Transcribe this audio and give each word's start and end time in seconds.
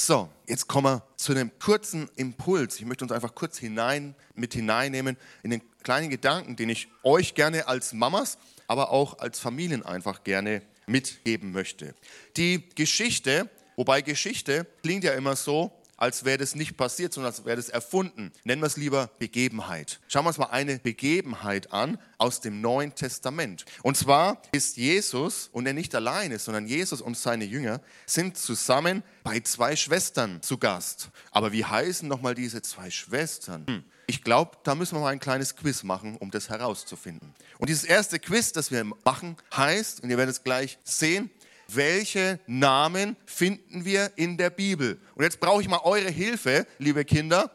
So, 0.00 0.30
jetzt 0.46 0.68
kommen 0.68 0.84
wir 0.86 1.02
zu 1.16 1.32
einem 1.32 1.50
kurzen 1.58 2.08
Impuls. 2.14 2.78
Ich 2.78 2.86
möchte 2.86 3.04
uns 3.04 3.10
einfach 3.10 3.34
kurz 3.34 3.58
hinein, 3.58 4.14
mit 4.36 4.54
hineinnehmen 4.54 5.16
in 5.42 5.50
den 5.50 5.60
kleinen 5.82 6.08
Gedanken, 6.08 6.54
den 6.54 6.68
ich 6.68 6.86
euch 7.02 7.34
gerne 7.34 7.66
als 7.66 7.92
Mamas, 7.92 8.38
aber 8.68 8.90
auch 8.90 9.18
als 9.18 9.40
Familien 9.40 9.84
einfach 9.84 10.22
gerne 10.22 10.62
mitgeben 10.86 11.50
möchte. 11.50 11.96
Die 12.36 12.68
Geschichte, 12.76 13.50
wobei 13.74 14.00
Geschichte 14.00 14.68
klingt 14.84 15.02
ja 15.02 15.14
immer 15.14 15.34
so, 15.34 15.72
als 15.98 16.24
wäre 16.24 16.38
das 16.38 16.54
nicht 16.54 16.76
passiert, 16.76 17.12
sondern 17.12 17.32
als 17.32 17.44
wäre 17.44 17.56
das 17.56 17.68
erfunden. 17.68 18.32
Nennen 18.44 18.62
wir 18.62 18.66
es 18.66 18.76
lieber 18.76 19.10
Begebenheit. 19.18 20.00
Schauen 20.08 20.24
wir 20.24 20.28
uns 20.28 20.38
mal 20.38 20.46
eine 20.46 20.78
Begebenheit 20.78 21.72
an 21.72 21.98
aus 22.16 22.40
dem 22.40 22.60
Neuen 22.60 22.94
Testament. 22.94 23.64
Und 23.82 23.96
zwar 23.96 24.40
ist 24.52 24.76
Jesus, 24.76 25.50
und 25.52 25.66
er 25.66 25.74
nicht 25.74 25.94
alleine, 25.94 26.38
sondern 26.38 26.66
Jesus 26.66 27.02
und 27.02 27.18
seine 27.18 27.44
Jünger 27.44 27.80
sind 28.06 28.38
zusammen 28.38 29.02
bei 29.24 29.40
zwei 29.40 29.76
Schwestern 29.76 30.40
zu 30.40 30.56
Gast. 30.56 31.10
Aber 31.32 31.52
wie 31.52 31.64
heißen 31.64 32.08
nochmal 32.08 32.34
diese 32.34 32.62
zwei 32.62 32.90
Schwestern? 32.90 33.66
Hm. 33.66 33.84
Ich 34.10 34.22
glaube, 34.24 34.56
da 34.62 34.74
müssen 34.74 34.96
wir 34.96 35.00
mal 35.00 35.12
ein 35.12 35.20
kleines 35.20 35.54
Quiz 35.54 35.82
machen, 35.82 36.16
um 36.16 36.30
das 36.30 36.48
herauszufinden. 36.48 37.34
Und 37.58 37.68
dieses 37.68 37.84
erste 37.84 38.18
Quiz, 38.18 38.52
das 38.52 38.70
wir 38.70 38.82
machen, 39.04 39.36
heißt, 39.54 40.02
und 40.02 40.08
ihr 40.08 40.16
werdet 40.16 40.36
es 40.36 40.44
gleich 40.44 40.78
sehen, 40.82 41.30
welche 41.72 42.40
Namen 42.46 43.16
finden 43.26 43.84
wir 43.84 44.12
in 44.16 44.36
der 44.36 44.50
Bibel? 44.50 45.00
Und 45.14 45.24
jetzt 45.24 45.40
brauche 45.40 45.60
ich 45.60 45.68
mal 45.68 45.80
eure 45.84 46.10
Hilfe, 46.10 46.66
liebe 46.78 47.04
Kinder. 47.04 47.50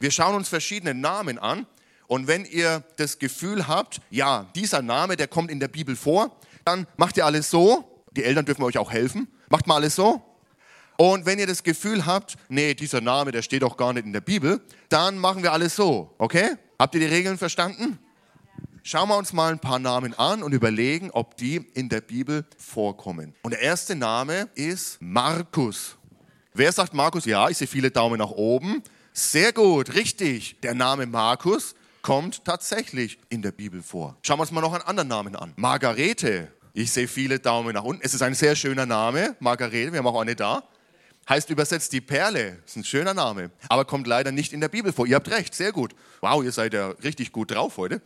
Wir 0.00 0.10
schauen 0.10 0.34
uns 0.34 0.48
verschiedene 0.48 0.94
Namen 0.94 1.38
an. 1.38 1.66
Und 2.06 2.26
wenn 2.26 2.44
ihr 2.44 2.84
das 2.96 3.18
Gefühl 3.18 3.66
habt, 3.66 4.00
ja, 4.10 4.50
dieser 4.54 4.82
Name, 4.82 5.16
der 5.16 5.28
kommt 5.28 5.50
in 5.50 5.60
der 5.60 5.68
Bibel 5.68 5.96
vor, 5.96 6.38
dann 6.64 6.86
macht 6.96 7.16
ihr 7.16 7.24
alles 7.24 7.50
so. 7.50 8.04
Die 8.12 8.24
Eltern 8.24 8.44
dürfen 8.44 8.62
euch 8.62 8.76
auch 8.76 8.92
helfen. 8.92 9.28
Macht 9.48 9.66
mal 9.66 9.76
alles 9.76 9.96
so. 9.96 10.22
Und 10.96 11.26
wenn 11.26 11.38
ihr 11.38 11.46
das 11.46 11.62
Gefühl 11.62 12.06
habt, 12.06 12.36
nee, 12.48 12.74
dieser 12.74 13.00
Name, 13.00 13.32
der 13.32 13.42
steht 13.42 13.62
doch 13.62 13.76
gar 13.76 13.92
nicht 13.92 14.06
in 14.06 14.12
der 14.12 14.20
Bibel, 14.20 14.60
dann 14.88 15.18
machen 15.18 15.42
wir 15.42 15.52
alles 15.52 15.74
so. 15.74 16.14
Okay? 16.18 16.56
Habt 16.78 16.94
ihr 16.94 17.00
die 17.00 17.06
Regeln 17.06 17.38
verstanden? 17.38 17.98
Schauen 18.86 19.08
wir 19.08 19.16
uns 19.16 19.32
mal 19.32 19.50
ein 19.50 19.60
paar 19.60 19.78
Namen 19.78 20.12
an 20.12 20.42
und 20.42 20.52
überlegen, 20.52 21.10
ob 21.10 21.38
die 21.38 21.56
in 21.72 21.88
der 21.88 22.02
Bibel 22.02 22.44
vorkommen. 22.58 23.34
Und 23.40 23.52
der 23.52 23.62
erste 23.62 23.94
Name 23.94 24.50
ist 24.54 24.98
Markus. 25.00 25.96
Wer 26.52 26.70
sagt 26.70 26.92
Markus? 26.92 27.24
Ja, 27.24 27.48
ich 27.48 27.56
sehe 27.56 27.66
viele 27.66 27.90
Daumen 27.90 28.18
nach 28.18 28.32
oben. 28.32 28.82
Sehr 29.14 29.54
gut, 29.54 29.94
richtig. 29.94 30.60
Der 30.60 30.74
Name 30.74 31.06
Markus 31.06 31.74
kommt 32.02 32.44
tatsächlich 32.44 33.18
in 33.30 33.40
der 33.40 33.52
Bibel 33.52 33.82
vor. 33.82 34.18
Schauen 34.20 34.36
wir 34.36 34.42
uns 34.42 34.50
mal 34.50 34.60
noch 34.60 34.74
einen 34.74 34.82
anderen 34.82 35.08
Namen 35.08 35.34
an. 35.34 35.54
Margarete. 35.56 36.52
Ich 36.74 36.92
sehe 36.92 37.08
viele 37.08 37.38
Daumen 37.38 37.72
nach 37.72 37.84
unten. 37.84 38.02
Es 38.04 38.12
ist 38.12 38.20
ein 38.20 38.34
sehr 38.34 38.54
schöner 38.54 38.84
Name, 38.84 39.34
Margarete. 39.40 39.92
Wir 39.92 40.00
haben 40.00 40.06
auch 40.06 40.20
eine 40.20 40.36
da. 40.36 40.62
Heißt 41.26 41.48
übersetzt 41.48 41.90
die 41.94 42.02
Perle. 42.02 42.58
Ist 42.66 42.76
ein 42.76 42.84
schöner 42.84 43.14
Name. 43.14 43.50
Aber 43.70 43.86
kommt 43.86 44.06
leider 44.06 44.30
nicht 44.30 44.52
in 44.52 44.60
der 44.60 44.68
Bibel 44.68 44.92
vor. 44.92 45.06
Ihr 45.06 45.16
habt 45.16 45.30
recht, 45.30 45.54
sehr 45.54 45.72
gut. 45.72 45.94
Wow, 46.20 46.44
ihr 46.44 46.52
seid 46.52 46.74
ja 46.74 46.88
richtig 47.02 47.32
gut 47.32 47.50
drauf 47.50 47.78
heute. 47.78 48.02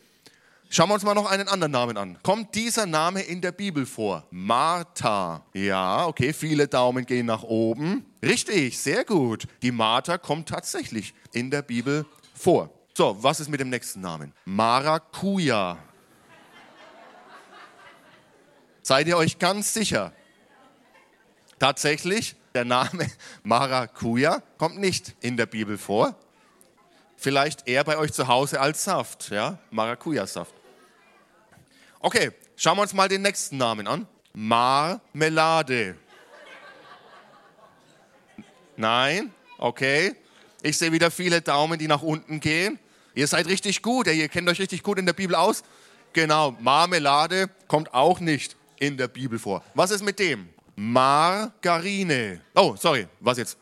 Schauen 0.70 0.91
wir 0.91 0.94
uns 0.94 1.02
mal 1.02 1.14
noch 1.14 1.30
einen 1.30 1.48
anderen 1.48 1.72
Namen 1.72 1.97
an. 1.97 2.19
Kommt 2.22 2.55
dieser 2.55 2.84
Name 2.84 3.22
in 3.22 3.41
der 3.41 3.52
Bibel 3.52 3.86
vor? 3.86 4.27
Martha. 4.30 5.42
Ja, 5.55 6.06
okay, 6.06 6.34
viele 6.34 6.69
Daumen 6.69 7.06
gehen 7.06 7.25
nach 7.25 7.42
oben. 7.42 8.05
Richtig, 8.22 8.78
sehr 8.78 9.05
gut. 9.05 9.47
Die 9.62 9.72
Martha 9.72 10.19
kommt 10.19 10.50
tatsächlich 10.50 11.14
in 11.33 11.50
der 11.50 11.62
Bibel 11.62 12.05
vor. 12.34 12.70
So, 12.94 13.16
was 13.22 13.41
ist 13.41 13.48
mit 13.48 13.60
dem 13.60 13.70
nächsten 13.70 14.02
Namen? 14.02 14.34
Maracuja. 14.44 15.78
Seid 18.82 19.06
ihr 19.06 19.16
euch 19.16 19.38
ganz 19.38 19.72
sicher? 19.72 20.12
Tatsächlich, 21.58 22.36
der 22.55 22.66
Name 22.66 23.10
Maracuja 23.42 24.42
kommt 24.58 24.78
nicht 24.78 25.14
in 25.20 25.38
der 25.38 25.47
Bibel 25.47 25.78
vor. 25.78 26.14
Vielleicht 27.16 27.66
eher 27.66 27.84
bei 27.84 27.97
euch 27.97 28.12
zu 28.12 28.28
Hause 28.28 28.60
als 28.60 28.84
Saft, 28.84 29.30
ja? 29.30 29.58
Maracuja-Saft. 29.70 30.58
Okay, 32.00 32.31
schauen 32.56 32.76
wir 32.78 32.82
uns 32.82 32.94
mal 32.94 33.09
den 33.09 33.22
nächsten 33.22 33.56
Namen 33.56 33.86
an. 33.88 34.06
Marmelade. 34.32 35.97
Nein? 38.76 39.32
Okay. 39.59 40.14
Ich 40.62 40.78
sehe 40.78 40.92
wieder 40.92 41.10
viele 41.10 41.41
Daumen, 41.41 41.78
die 41.78 41.88
nach 41.88 42.03
unten 42.03 42.38
gehen. 42.41 42.78
Ihr 43.14 43.26
seid 43.26 43.47
richtig 43.47 43.82
gut, 43.82 44.06
ihr 44.06 44.28
kennt 44.28 44.48
euch 44.48 44.60
richtig 44.60 44.82
gut 44.84 44.98
in 44.98 45.06
der 45.06 45.12
Bibel 45.12 45.34
aus. 45.34 45.64
Genau, 46.12 46.56
Marmelade 46.60 47.50
kommt 47.66 47.92
auch 47.92 48.20
nicht 48.20 48.56
in 48.78 48.97
der 48.97 49.08
Bibel 49.08 49.38
vor. 49.38 49.64
Was 49.75 49.91
ist 49.91 50.04
mit 50.04 50.19
dem? 50.20 50.48
Margarine. 50.76 52.41
Oh, 52.54 52.76
sorry, 52.76 53.08
was 53.19 53.38
jetzt? 53.38 53.58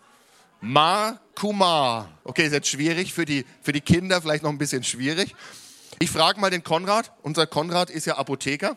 Markumar. 0.60 2.10
Okay, 2.24 2.46
ist 2.46 2.52
jetzt 2.52 2.68
schwierig 2.68 3.14
für 3.14 3.24
die, 3.24 3.46
für 3.62 3.72
die 3.72 3.80
Kinder, 3.80 4.20
vielleicht 4.20 4.42
noch 4.42 4.50
ein 4.50 4.58
bisschen 4.58 4.84
schwierig. 4.84 5.34
Ich 5.98 6.10
frage 6.10 6.38
mal 6.40 6.50
den 6.50 6.62
Konrad. 6.62 7.10
Unser 7.22 7.46
Konrad 7.46 7.88
ist 7.88 8.04
ja 8.06 8.16
Apotheker. 8.18 8.76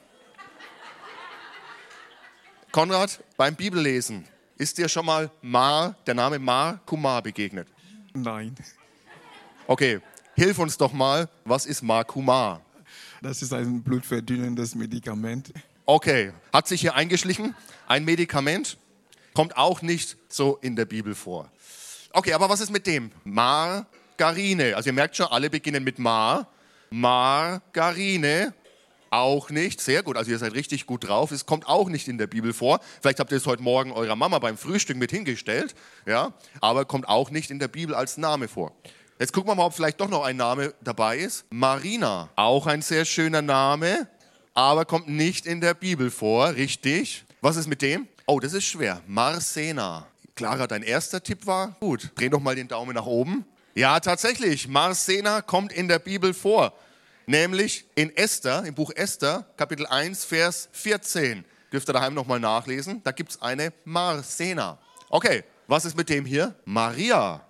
Konrad, 2.71 3.19
beim 3.35 3.55
Bibellesen, 3.55 4.25
ist 4.57 4.77
dir 4.77 4.87
schon 4.87 5.05
mal 5.05 5.29
Mar, 5.41 5.95
der 6.05 6.13
Name 6.13 6.39
Mar 6.39 6.79
Kumar 6.85 7.21
begegnet? 7.21 7.67
Nein. 8.13 8.55
Okay, 9.67 9.99
hilf 10.35 10.59
uns 10.59 10.77
doch 10.77 10.93
mal. 10.93 11.27
Was 11.45 11.65
ist 11.65 11.81
Mar 11.81 12.05
Kumar? 12.05 12.61
Das 13.21 13.41
ist 13.41 13.51
ein 13.53 13.83
blutverdünnendes 13.83 14.75
Medikament. 14.75 15.51
Okay, 15.85 16.31
hat 16.53 16.67
sich 16.67 16.81
hier 16.81 16.95
eingeschlichen. 16.95 17.55
Ein 17.87 18.05
Medikament 18.05 18.77
kommt 19.33 19.57
auch 19.57 19.81
nicht 19.81 20.15
so 20.29 20.57
in 20.61 20.75
der 20.75 20.85
Bibel 20.85 21.15
vor. 21.15 21.51
Okay, 22.11 22.33
aber 22.33 22.49
was 22.49 22.61
ist 22.61 22.71
mit 22.71 22.87
dem? 22.87 23.11
Margarine. 23.23 24.75
Also 24.75 24.89
ihr 24.89 24.93
merkt 24.93 25.17
schon, 25.17 25.27
alle 25.27 25.49
beginnen 25.49 25.83
mit 25.83 25.99
Mar. 25.99 26.47
Margarine 26.89 28.53
auch 29.11 29.49
nicht. 29.49 29.81
Sehr 29.81 30.03
gut, 30.03 30.17
also 30.17 30.31
ihr 30.31 30.37
seid 30.37 30.53
richtig 30.53 30.85
gut 30.85 31.07
drauf. 31.07 31.31
Es 31.31 31.45
kommt 31.45 31.67
auch 31.67 31.89
nicht 31.89 32.07
in 32.07 32.17
der 32.17 32.27
Bibel 32.27 32.53
vor. 32.53 32.79
Vielleicht 33.01 33.19
habt 33.19 33.31
ihr 33.31 33.37
es 33.37 33.45
heute 33.45 33.63
Morgen 33.63 33.91
eurer 33.91 34.15
Mama 34.15 34.39
beim 34.39 34.57
Frühstück 34.57 34.97
mit 34.97 35.11
hingestellt, 35.11 35.75
ja, 36.05 36.33
aber 36.61 36.85
kommt 36.85 37.07
auch 37.07 37.31
nicht 37.31 37.51
in 37.51 37.59
der 37.59 37.67
Bibel 37.67 37.95
als 37.95 38.17
Name 38.17 38.47
vor. 38.47 38.71
Jetzt 39.19 39.33
gucken 39.33 39.49
wir 39.49 39.55
mal, 39.55 39.65
ob 39.65 39.73
vielleicht 39.73 39.99
doch 39.99 40.09
noch 40.09 40.23
ein 40.23 40.37
Name 40.37 40.73
dabei 40.81 41.17
ist. 41.17 41.45
Marina, 41.49 42.29
auch 42.35 42.67
ein 42.67 42.81
sehr 42.81 43.03
schöner 43.03 43.41
Name, 43.41 44.07
aber 44.53 44.85
kommt 44.85 45.09
nicht 45.09 45.45
in 45.45 45.59
der 45.59 45.73
Bibel 45.73 46.09
vor, 46.09 46.55
richtig. 46.55 47.25
Was 47.41 47.55
ist 47.55 47.67
mit 47.67 47.81
dem? 47.81 48.07
Oh, 48.25 48.39
das 48.39 48.53
ist 48.53 48.65
schwer. 48.65 49.01
Marcena. 49.07 50.05
Clara, 50.35 50.67
dein 50.67 50.83
erster 50.83 51.21
Tipp 51.21 51.45
war 51.47 51.75
gut. 51.79 52.11
Dreh 52.15 52.29
doch 52.29 52.39
mal 52.39 52.55
den 52.55 52.67
Daumen 52.67 52.93
nach 52.93 53.05
oben. 53.05 53.45
Ja, 53.75 53.99
tatsächlich. 53.99 54.67
Marcena 54.67 55.41
kommt 55.41 55.71
in 55.71 55.87
der 55.87 55.99
Bibel 55.99 56.33
vor. 56.33 56.73
Nämlich 57.27 57.85
in 57.93 58.15
Esther, 58.15 58.63
im 58.65 58.73
Buch 58.73 58.91
Esther, 58.95 59.45
Kapitel 59.55 59.85
1, 59.85 60.25
Vers 60.25 60.69
14. 60.71 61.45
Dürft 61.71 61.87
ihr 61.87 61.93
daheim 61.93 62.15
nochmal 62.15 62.39
nachlesen. 62.39 63.01
Da 63.03 63.11
gibt 63.11 63.31
es 63.31 63.41
eine 63.41 63.71
Marcena. 63.85 64.79
Okay, 65.09 65.43
was 65.67 65.85
ist 65.85 65.95
mit 65.95 66.09
dem 66.09 66.25
hier? 66.25 66.55
Maria. 66.65 67.45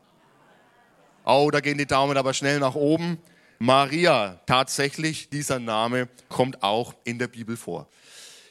Oh, 1.23 1.49
da 1.51 1.61
gehen 1.61 1.77
die 1.77 1.85
Daumen 1.85 2.17
aber 2.17 2.33
schnell 2.33 2.59
nach 2.59 2.75
oben. 2.75 3.17
Maria, 3.59 4.41
tatsächlich, 4.45 5.29
dieser 5.29 5.59
Name 5.59 6.09
kommt 6.27 6.61
auch 6.63 6.93
in 7.05 7.17
der 7.17 7.27
Bibel 7.27 7.55
vor. 7.55 7.87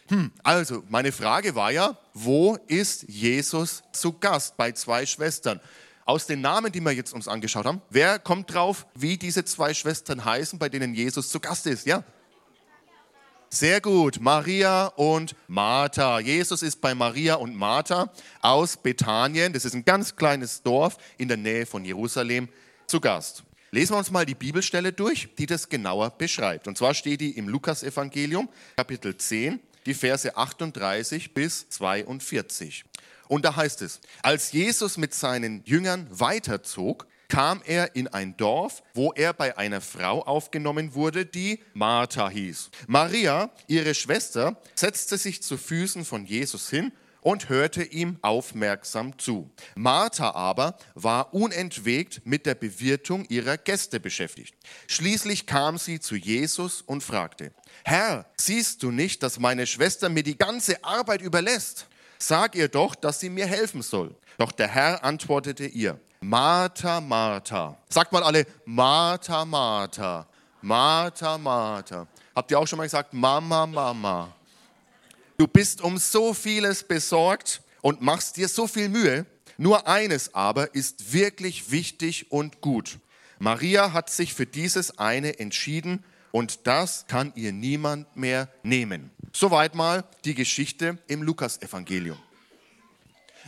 Hm, 0.08 0.32
also, 0.42 0.82
meine 0.88 1.12
Frage 1.12 1.54
war 1.54 1.70
ja, 1.70 1.98
wo 2.14 2.56
ist 2.66 3.04
Jesus 3.08 3.82
zu 3.92 4.14
Gast 4.14 4.56
bei 4.56 4.72
zwei 4.72 5.04
Schwestern? 5.04 5.60
Aus 6.08 6.26
den 6.26 6.40
Namen, 6.40 6.72
die 6.72 6.80
wir 6.80 6.92
jetzt 6.92 7.12
uns 7.12 7.28
angeschaut 7.28 7.66
haben, 7.66 7.82
wer 7.90 8.18
kommt 8.18 8.54
drauf, 8.54 8.86
wie 8.94 9.18
diese 9.18 9.44
zwei 9.44 9.74
Schwestern 9.74 10.24
heißen, 10.24 10.58
bei 10.58 10.70
denen 10.70 10.94
Jesus 10.94 11.28
zu 11.28 11.38
Gast 11.38 11.66
ist? 11.66 11.86
Ja? 11.86 12.02
Sehr 13.50 13.82
gut, 13.82 14.18
Maria 14.18 14.86
und 14.86 15.36
Martha. 15.48 16.18
Jesus 16.18 16.62
ist 16.62 16.80
bei 16.80 16.94
Maria 16.94 17.34
und 17.34 17.54
Martha 17.54 18.10
aus 18.40 18.78
Bethanien, 18.78 19.52
das 19.52 19.66
ist 19.66 19.74
ein 19.74 19.84
ganz 19.84 20.16
kleines 20.16 20.62
Dorf 20.62 20.96
in 21.18 21.28
der 21.28 21.36
Nähe 21.36 21.66
von 21.66 21.84
Jerusalem, 21.84 22.48
zu 22.86 23.00
Gast. 23.00 23.44
Lesen 23.70 23.92
wir 23.92 23.98
uns 23.98 24.10
mal 24.10 24.24
die 24.24 24.34
Bibelstelle 24.34 24.94
durch, 24.94 25.28
die 25.36 25.44
das 25.44 25.68
genauer 25.68 26.08
beschreibt. 26.08 26.68
Und 26.68 26.78
zwar 26.78 26.94
steht 26.94 27.20
die 27.20 27.36
im 27.36 27.50
Lukasevangelium, 27.50 28.48
Kapitel 28.76 29.14
10, 29.14 29.60
die 29.84 29.92
Verse 29.92 30.34
38 30.34 31.34
bis 31.34 31.68
42. 31.68 32.86
Und 33.28 33.44
da 33.44 33.56
heißt 33.56 33.82
es, 33.82 34.00
als 34.22 34.52
Jesus 34.52 34.96
mit 34.96 35.14
seinen 35.14 35.62
Jüngern 35.64 36.06
weiterzog, 36.10 37.06
kam 37.28 37.62
er 37.66 37.94
in 37.94 38.08
ein 38.08 38.36
Dorf, 38.36 38.82
wo 38.94 39.12
er 39.12 39.34
bei 39.34 39.56
einer 39.58 39.82
Frau 39.82 40.22
aufgenommen 40.22 40.94
wurde, 40.94 41.26
die 41.26 41.60
Martha 41.74 42.30
hieß. 42.30 42.70
Maria, 42.86 43.50
ihre 43.66 43.94
Schwester, 43.94 44.60
setzte 44.74 45.18
sich 45.18 45.42
zu 45.42 45.58
Füßen 45.58 46.04
von 46.04 46.24
Jesus 46.24 46.70
hin 46.70 46.90
und 47.20 47.50
hörte 47.50 47.82
ihm 47.82 48.16
aufmerksam 48.22 49.18
zu. 49.18 49.50
Martha 49.74 50.30
aber 50.30 50.78
war 50.94 51.34
unentwegt 51.34 52.22
mit 52.24 52.46
der 52.46 52.54
Bewirtung 52.54 53.26
ihrer 53.26 53.58
Gäste 53.58 54.00
beschäftigt. 54.00 54.54
Schließlich 54.86 55.46
kam 55.46 55.76
sie 55.76 56.00
zu 56.00 56.16
Jesus 56.16 56.80
und 56.80 57.02
fragte, 57.02 57.52
Herr, 57.84 58.24
siehst 58.38 58.82
du 58.82 58.90
nicht, 58.90 59.22
dass 59.22 59.38
meine 59.38 59.66
Schwester 59.66 60.08
mir 60.08 60.22
die 60.22 60.38
ganze 60.38 60.82
Arbeit 60.84 61.20
überlässt? 61.20 61.88
Sag 62.18 62.54
ihr 62.54 62.68
doch, 62.68 62.94
dass 62.94 63.20
sie 63.20 63.30
mir 63.30 63.46
helfen 63.46 63.82
soll. 63.82 64.14
Doch 64.38 64.52
der 64.52 64.68
Herr 64.68 65.04
antwortete 65.04 65.66
ihr, 65.66 66.00
Martha, 66.20 67.00
Martha. 67.00 67.76
Sagt 67.88 68.12
mal 68.12 68.22
alle, 68.22 68.44
Martha, 68.64 69.44
Martha. 69.44 70.26
Martha, 70.60 71.38
Martha. 71.38 72.06
Habt 72.34 72.50
ihr 72.50 72.58
auch 72.58 72.66
schon 72.66 72.78
mal 72.78 72.84
gesagt, 72.84 73.14
Mama, 73.14 73.66
Mama? 73.66 74.34
Du 75.36 75.46
bist 75.46 75.80
um 75.80 75.96
so 75.98 76.34
vieles 76.34 76.82
besorgt 76.82 77.62
und 77.82 78.00
machst 78.00 78.36
dir 78.36 78.48
so 78.48 78.66
viel 78.66 78.88
Mühe. 78.88 79.24
Nur 79.56 79.86
eines 79.86 80.34
aber 80.34 80.74
ist 80.74 81.12
wirklich 81.12 81.70
wichtig 81.70 82.32
und 82.32 82.60
gut. 82.60 82.98
Maria 83.38 83.92
hat 83.92 84.10
sich 84.10 84.34
für 84.34 84.46
dieses 84.46 84.98
eine 84.98 85.38
entschieden 85.38 86.04
und 86.32 86.66
das 86.66 87.06
kann 87.06 87.32
ihr 87.34 87.52
niemand 87.52 88.16
mehr 88.16 88.48
nehmen. 88.62 89.10
Soweit 89.32 89.74
mal 89.74 90.04
die 90.24 90.34
Geschichte 90.34 90.98
im 91.06 91.22
Lukasevangelium. 91.22 92.18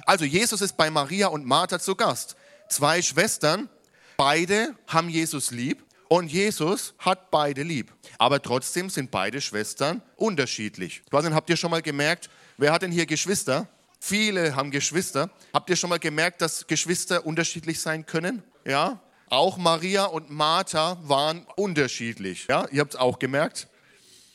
Also 0.07 0.25
Jesus 0.25 0.61
ist 0.61 0.77
bei 0.77 0.91
Maria 0.91 1.29
und 1.29 1.47
Martha 1.47 1.79
zu 1.79 1.95
Gast. 1.95 2.37
Zwei 2.69 3.03
Schwestern, 3.03 3.69
beide 4.17 4.75
haben 4.87 5.09
Jesus 5.09 5.51
lieb 5.51 5.85
und 6.09 6.31
Jesus 6.31 6.95
hat 6.99 7.31
beide 7.31 7.63
lieb. 7.63 7.93
Aber 8.19 8.41
trotzdem 8.41 8.91
sind 8.91 9.11
beide 9.11 9.41
Schwestern 9.41 10.03
unterschiedlich. 10.17 11.03
Nicht, 11.13 11.33
habt 11.33 11.51
ihr 11.51 11.57
schon 11.57 11.71
mal 11.71 11.83
gemerkt, 11.83 12.31
wer 12.57 12.73
hat 12.73 12.83
denn 12.83 12.93
hier 12.93 13.07
Geschwister? 13.07 13.69
Viele 14.01 14.57
haben 14.57 14.71
Geschwister. 14.71 15.31
Habt 15.53 15.69
ihr 15.69 15.77
schon 15.77 15.91
mal 15.91 15.99
gemerkt, 15.99 16.41
dass 16.41 16.67
Geschwister 16.67 17.27
unterschiedlich 17.27 17.81
sein 17.81 18.07
können? 18.07 18.43
Ja? 18.65 19.01
Auch 19.31 19.59
Maria 19.59 20.07
und 20.07 20.29
Martha 20.29 20.99
waren 21.03 21.47
unterschiedlich. 21.55 22.49
Ja? 22.49 22.67
Ihr 22.73 22.81
habt 22.81 22.95
es 22.95 23.01
auch 23.01 23.21
gemerkt. 23.21 23.69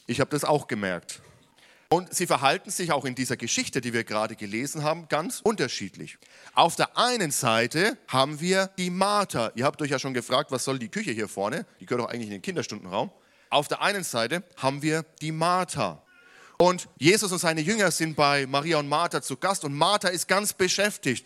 Ich 0.08 0.22
habe 0.22 0.30
das 0.32 0.46
auch 0.46 0.68
gemerkt. 0.68 1.22
Und 1.90 2.14
sie 2.14 2.26
verhalten 2.26 2.72
sich 2.72 2.94
auch 2.94 3.04
in 3.04 3.14
dieser 3.14 3.36
Geschichte, 3.36 3.82
die 3.82 3.92
wir 3.92 4.06
gerade 4.06 4.38
gelesen 4.38 4.84
haben, 4.84 5.10
ganz 5.10 5.42
unterschiedlich. 5.42 6.18
Auf 6.54 6.78
der 6.78 6.98
einen 6.98 7.32
Seite 7.32 7.98
haben 8.08 8.40
wir 8.40 8.68
die 8.78 8.90
Martha. 8.90 9.52
Ihr 9.56 9.66
habt 9.66 9.82
euch 9.82 9.92
ja 9.92 10.00
schon 10.00 10.14
gefragt, 10.14 10.52
was 10.52 10.64
soll 10.64 10.80
die 10.80 10.90
Küche 10.90 11.12
hier 11.12 11.28
vorne? 11.28 11.66
Die 11.82 11.86
gehört 11.86 12.06
doch 12.06 12.10
eigentlich 12.10 12.28
in 12.28 12.32
den 12.32 12.42
Kinderstundenraum. 12.42 13.12
Auf 13.50 13.68
der 13.68 13.82
einen 13.82 14.06
Seite 14.06 14.44
haben 14.56 14.82
wir 14.82 15.04
die 15.22 15.34
Martha. 15.34 16.02
Und 16.58 16.88
Jesus 16.98 17.34
und 17.34 17.40
seine 17.40 17.60
Jünger 17.60 17.92
sind 17.92 18.16
bei 18.16 18.48
Maria 18.48 18.80
und 18.80 18.88
Martha 18.88 19.22
zu 19.22 19.36
Gast 19.36 19.66
und 19.66 19.74
Martha 19.74 20.08
ist 20.08 20.30
ganz 20.30 20.54
beschäftigt. 20.54 21.26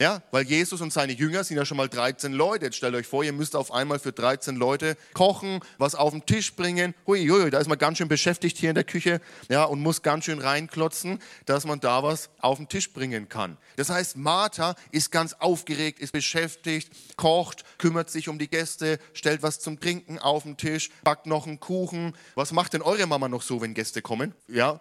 Ja, 0.00 0.22
weil 0.30 0.46
Jesus 0.46 0.80
und 0.80 0.94
seine 0.94 1.12
Jünger 1.12 1.44
sind 1.44 1.58
ja 1.58 1.66
schon 1.66 1.76
mal 1.76 1.86
13 1.86 2.32
Leute. 2.32 2.64
Jetzt 2.64 2.78
stellt 2.78 2.94
euch 2.94 3.06
vor, 3.06 3.22
ihr 3.22 3.34
müsst 3.34 3.54
auf 3.54 3.70
einmal 3.70 3.98
für 3.98 4.12
13 4.12 4.56
Leute 4.56 4.96
kochen, 5.12 5.60
was 5.76 5.94
auf 5.94 6.12
den 6.12 6.24
Tisch 6.24 6.56
bringen. 6.56 6.94
Hui, 7.06 7.28
hui, 7.28 7.50
da 7.50 7.58
ist 7.58 7.68
man 7.68 7.76
ganz 7.76 7.98
schön 7.98 8.08
beschäftigt 8.08 8.56
hier 8.56 8.70
in 8.70 8.76
der 8.76 8.84
Küche 8.84 9.20
ja, 9.50 9.64
und 9.64 9.82
muss 9.82 10.00
ganz 10.00 10.24
schön 10.24 10.38
reinklotzen, 10.38 11.18
dass 11.44 11.66
man 11.66 11.80
da 11.80 12.02
was 12.02 12.30
auf 12.40 12.56
den 12.56 12.70
Tisch 12.70 12.94
bringen 12.94 13.28
kann. 13.28 13.58
Das 13.76 13.90
heißt, 13.90 14.16
Martha 14.16 14.74
ist 14.90 15.12
ganz 15.12 15.34
aufgeregt, 15.34 15.98
ist 15.98 16.12
beschäftigt, 16.12 16.90
kocht, 17.18 17.64
kümmert 17.76 18.08
sich 18.08 18.30
um 18.30 18.38
die 18.38 18.48
Gäste, 18.48 18.98
stellt 19.12 19.42
was 19.42 19.60
zum 19.60 19.80
Trinken 19.80 20.18
auf 20.18 20.44
den 20.44 20.56
Tisch, 20.56 20.88
backt 21.04 21.26
noch 21.26 21.46
einen 21.46 21.60
Kuchen. 21.60 22.16
Was 22.36 22.52
macht 22.52 22.72
denn 22.72 22.80
eure 22.80 23.06
Mama 23.06 23.28
noch 23.28 23.42
so, 23.42 23.60
wenn 23.60 23.74
Gäste 23.74 24.00
kommen? 24.00 24.32
Ja, 24.48 24.80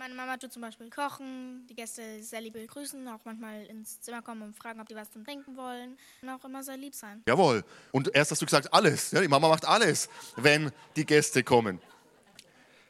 meine 0.00 0.14
Mama 0.14 0.38
tut 0.38 0.50
zum 0.50 0.62
Beispiel 0.62 0.88
kochen, 0.88 1.66
die 1.68 1.74
Gäste 1.74 2.22
sehr 2.22 2.40
lieb 2.40 2.54
begrüßen, 2.54 3.06
auch 3.08 3.20
manchmal 3.24 3.66
ins 3.66 4.00
Zimmer 4.00 4.22
kommen 4.22 4.40
und 4.40 4.56
fragen, 4.56 4.80
ob 4.80 4.88
die 4.88 4.94
was 4.94 5.10
zum 5.10 5.26
Trinken 5.26 5.58
wollen 5.58 5.98
und 6.22 6.28
auch 6.30 6.42
immer 6.42 6.62
sehr 6.62 6.78
lieb 6.78 6.94
sein. 6.94 7.22
Jawohl. 7.26 7.62
Und 7.92 8.14
erst 8.14 8.30
hast 8.30 8.40
du 8.40 8.46
gesagt, 8.46 8.72
alles. 8.72 9.10
Ja, 9.10 9.20
die 9.20 9.28
Mama 9.28 9.48
macht 9.48 9.66
alles, 9.66 10.08
wenn 10.36 10.72
die 10.96 11.04
Gäste 11.04 11.44
kommen. 11.44 11.82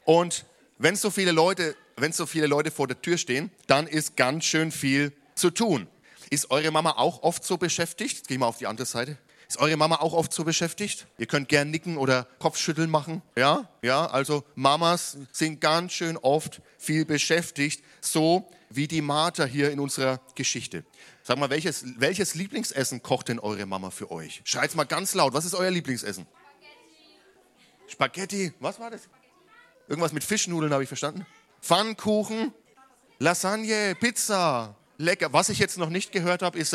Und 0.05 0.45
wenn 0.77 0.95
so 0.95 1.09
viele 1.09 1.33
Leute, 1.33 1.75
wenn 1.97 2.13
so 2.13 2.25
viele 2.25 2.47
Leute 2.47 2.71
vor 2.71 2.87
der 2.87 3.01
Tür 3.01 3.17
stehen, 3.17 3.51
dann 3.67 3.87
ist 3.87 4.15
ganz 4.15 4.45
schön 4.45 4.71
viel 4.71 5.11
zu 5.35 5.49
tun. 5.49 5.87
Ist 6.29 6.49
eure 6.49 6.71
Mama 6.71 6.91
auch 6.91 7.23
oft 7.23 7.43
so 7.43 7.57
beschäftigt? 7.57 8.19
Jetzt 8.19 8.31
ich 8.31 8.39
mal 8.39 8.47
auf 8.47 8.57
die 8.57 8.67
andere 8.67 8.87
Seite. 8.87 9.17
Ist 9.51 9.57
eure 9.57 9.75
Mama 9.75 9.97
auch 9.97 10.13
oft 10.13 10.31
so 10.31 10.45
beschäftigt? 10.45 11.07
Ihr 11.17 11.25
könnt 11.25 11.49
gern 11.49 11.71
nicken 11.71 11.97
oder 11.97 12.25
Kopfschütteln 12.39 12.89
machen. 12.89 13.21
Ja, 13.35 13.67
ja, 13.81 14.05
also 14.05 14.45
Mamas 14.55 15.17
sind 15.33 15.59
ganz 15.59 15.91
schön 15.91 16.15
oft 16.15 16.61
viel 16.77 17.03
beschäftigt, 17.03 17.83
so 17.99 18.49
wie 18.69 18.87
die 18.87 19.01
Martha 19.01 19.43
hier 19.43 19.69
in 19.71 19.81
unserer 19.81 20.21
Geschichte. 20.35 20.85
Sag 21.21 21.37
mal, 21.37 21.49
welches, 21.49 21.83
welches 21.99 22.33
Lieblingsessen 22.33 23.03
kocht 23.03 23.27
denn 23.27 23.39
eure 23.39 23.65
Mama 23.65 23.89
für 23.89 24.09
euch? 24.09 24.39
Schreit's 24.45 24.73
mal 24.73 24.85
ganz 24.85 25.15
laut. 25.15 25.33
Was 25.33 25.43
ist 25.43 25.53
euer 25.53 25.69
Lieblingsessen? 25.69 26.25
Spaghetti. 27.87 28.45
Spaghetti. 28.45 28.53
Was 28.61 28.79
war 28.79 28.89
das? 28.89 29.01
Irgendwas 29.89 30.13
mit 30.13 30.23
Fischnudeln 30.23 30.71
habe 30.71 30.83
ich 30.83 30.87
verstanden. 30.87 31.25
Pfannkuchen, 31.61 32.53
Lasagne, 33.19 33.95
Pizza. 33.99 34.77
Lecker. 34.97 35.33
Was 35.33 35.49
ich 35.49 35.59
jetzt 35.59 35.77
noch 35.77 35.89
nicht 35.89 36.13
gehört 36.13 36.41
habe, 36.41 36.57
ist 36.57 36.73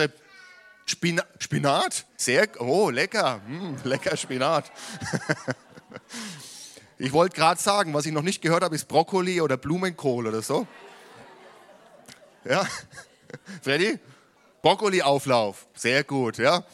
Spina 0.86 1.24
Spinat? 1.38 2.06
Sehr, 2.16 2.48
oh, 2.60 2.90
lecker. 2.90 3.40
Hm, 3.46 3.76
lecker 3.82 4.16
Spinat. 4.16 4.70
ich 6.98 7.12
wollte 7.12 7.34
gerade 7.34 7.60
sagen, 7.60 7.92
was 7.92 8.06
ich 8.06 8.12
noch 8.12 8.22
nicht 8.22 8.40
gehört 8.40 8.62
habe, 8.62 8.74
ist 8.76 8.86
Brokkoli 8.86 9.40
oder 9.40 9.56
Blumenkohl 9.56 10.28
oder 10.28 10.42
so. 10.42 10.66
Ja, 12.44 12.66
Freddy? 13.62 13.98
Brokkoli-Auflauf. 14.62 15.66
Sehr 15.74 16.04
gut, 16.04 16.38
ja. 16.38 16.64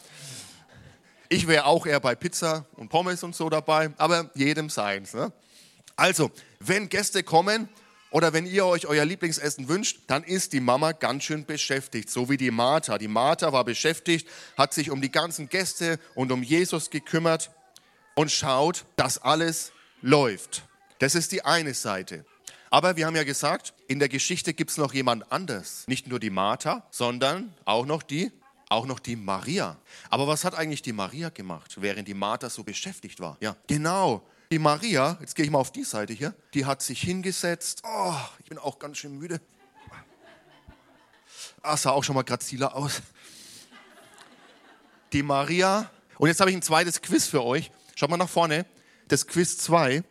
Ich 1.31 1.49
wäre 1.49 1.65
auch 1.65 1.87
eher 1.87 2.01
bei 2.01 2.15
Pizza 2.15 2.67
und 2.75 2.91
Pommes 2.91 3.23
und 3.23 3.35
so 3.35 3.49
dabei, 3.49 3.91
aber 3.97 4.31
jedem 4.35 4.69
seins. 4.69 5.15
Ne? 5.15 5.33
Also, 5.97 6.31
wenn 6.61 6.91
Gäste 6.91 7.23
kommen, 7.23 7.71
oder 8.13 8.33
wenn 8.33 8.47
ihr 8.47 8.65
euch 8.67 8.87
euer 8.87 9.05
Lieblingsessen 9.05 9.69
wünscht, 9.69 10.01
dann 10.07 10.23
ist 10.23 10.53
die 10.53 10.61
Mama 10.61 10.93
ganz 10.93 11.25
schön 11.25 11.45
beschäftigt, 11.47 12.11
so 12.11 12.29
wie 12.29 12.37
die 12.37 12.51
Martha. 12.51 12.99
Die 12.99 13.09
Martha 13.09 13.53
war 13.53 13.65
beschäftigt, 13.65 14.29
hat 14.57 14.75
sich 14.75 14.91
um 14.91 15.01
die 15.01 15.11
ganzen 15.11 15.49
Gäste 15.49 15.99
und 16.15 16.31
um 16.31 16.43
Jesus 16.43 16.91
gekümmert 16.91 17.51
und 18.15 18.31
schaut, 18.31 18.85
dass 18.97 19.19
alles 19.19 19.73
läuft. 20.03 20.63
Das 20.99 21.15
ist 21.15 21.33
die 21.33 21.45
eine 21.45 21.75
Seite. 21.75 22.25
Aber 22.71 22.97
wir 22.97 23.07
haben 23.07 23.17
ja 23.17 23.25
gesagt, 23.25 23.75
in 23.89 23.99
der 23.99 24.09
Geschichte 24.09 24.55
gibt 24.55 24.71
es 24.71 24.77
noch 24.77 24.95
jemand 24.95 25.31
anders. 25.33 25.85
Nicht 25.87 26.07
nur 26.07 26.21
die 26.21 26.31
Martha, 26.31 26.87
sondern 26.91 27.55
auch 27.65 27.87
noch 27.87 28.03
die, 28.03 28.31
auch 28.69 28.87
noch 28.87 28.99
die 28.99 29.17
Maria. 29.17 29.77
Aber 30.11 30.27
was 30.27 30.45
hat 30.45 30.55
eigentlich 30.55 30.83
die 30.83 30.93
Maria 30.93 31.31
gemacht, 31.31 31.77
während 31.81 32.09
die 32.09 32.15
Martha 32.15 32.51
so 32.51 32.63
beschäftigt 32.63 33.21
war? 33.21 33.37
Ja, 33.41 33.57
genau. 33.67 34.23
Die 34.53 34.59
Maria, 34.59 35.17
jetzt 35.19 35.35
gehe 35.35 35.47
ich 35.47 35.51
mal 35.51 35.61
auf 35.61 35.73
die 35.73 35.83
Seite 35.83 36.13
hier, 36.13 36.35
die 36.53 36.67
hat 36.67 36.83
sich 36.83 37.01
hingesetzt. 37.01 37.81
Oh, 37.87 38.15
ich 38.39 38.51
bin 38.51 38.59
auch 38.59 38.79
ganz 38.79 38.99
schön 38.99 39.17
müde. 39.17 39.41
Ah, 41.63 41.75
sah 41.79 41.93
auch 41.93 42.05
schon 42.05 42.15
mal 42.15 42.23
graziler 42.23 42.77
aus. 42.77 43.01
Die 45.15 45.23
Maria. 45.23 45.91
Und 46.19 46.29
jetzt 46.29 46.39
habe 46.41 46.51
ich 46.51 46.57
ein 46.57 46.61
zweites 46.61 47.01
Quiz 47.01 47.27
für 47.27 47.43
euch. 47.43 47.71
Schaut 47.95 48.11
mal 48.11 48.19
nach 48.19 48.29
vorne. 48.29 48.67
Das 49.09 49.27
Quiz 49.27 49.57
2. 49.57 50.05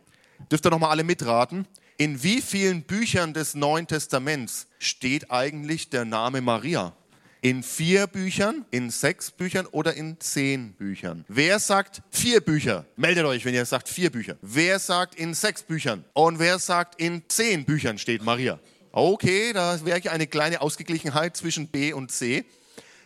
Dürft 0.50 0.66
ihr 0.66 0.70
noch 0.70 0.80
mal 0.80 0.90
alle 0.90 1.04
mitraten. 1.04 1.68
In 1.96 2.24
wie 2.24 2.42
vielen 2.42 2.82
Büchern 2.82 3.34
des 3.34 3.54
Neuen 3.54 3.86
Testaments 3.86 4.66
steht 4.80 5.30
eigentlich 5.30 5.88
der 5.88 6.04
Name 6.04 6.40
Maria? 6.40 6.96
In 7.44 7.64
vier 7.64 8.06
Büchern, 8.06 8.64
in 8.70 8.88
sechs 8.90 9.32
Büchern 9.32 9.66
oder 9.66 9.94
in 9.94 10.20
zehn 10.20 10.74
Büchern? 10.74 11.24
Wer 11.26 11.58
sagt 11.58 12.00
vier 12.08 12.40
Bücher? 12.40 12.86
Meldet 12.94 13.24
euch, 13.24 13.44
wenn 13.44 13.52
ihr 13.52 13.66
sagt 13.66 13.88
vier 13.88 14.12
Bücher. 14.12 14.36
Wer 14.42 14.78
sagt 14.78 15.16
in 15.16 15.34
sechs 15.34 15.64
Büchern? 15.64 16.04
Und 16.12 16.38
wer 16.38 16.60
sagt 16.60 17.00
in 17.00 17.24
zehn 17.26 17.64
Büchern 17.64 17.98
steht 17.98 18.22
Maria? 18.22 18.60
Okay, 18.92 19.52
da 19.52 19.84
wäre 19.84 20.08
eine 20.12 20.28
kleine 20.28 20.60
Ausgeglichenheit 20.60 21.36
zwischen 21.36 21.66
B 21.66 21.92
und 21.92 22.12
C. 22.12 22.44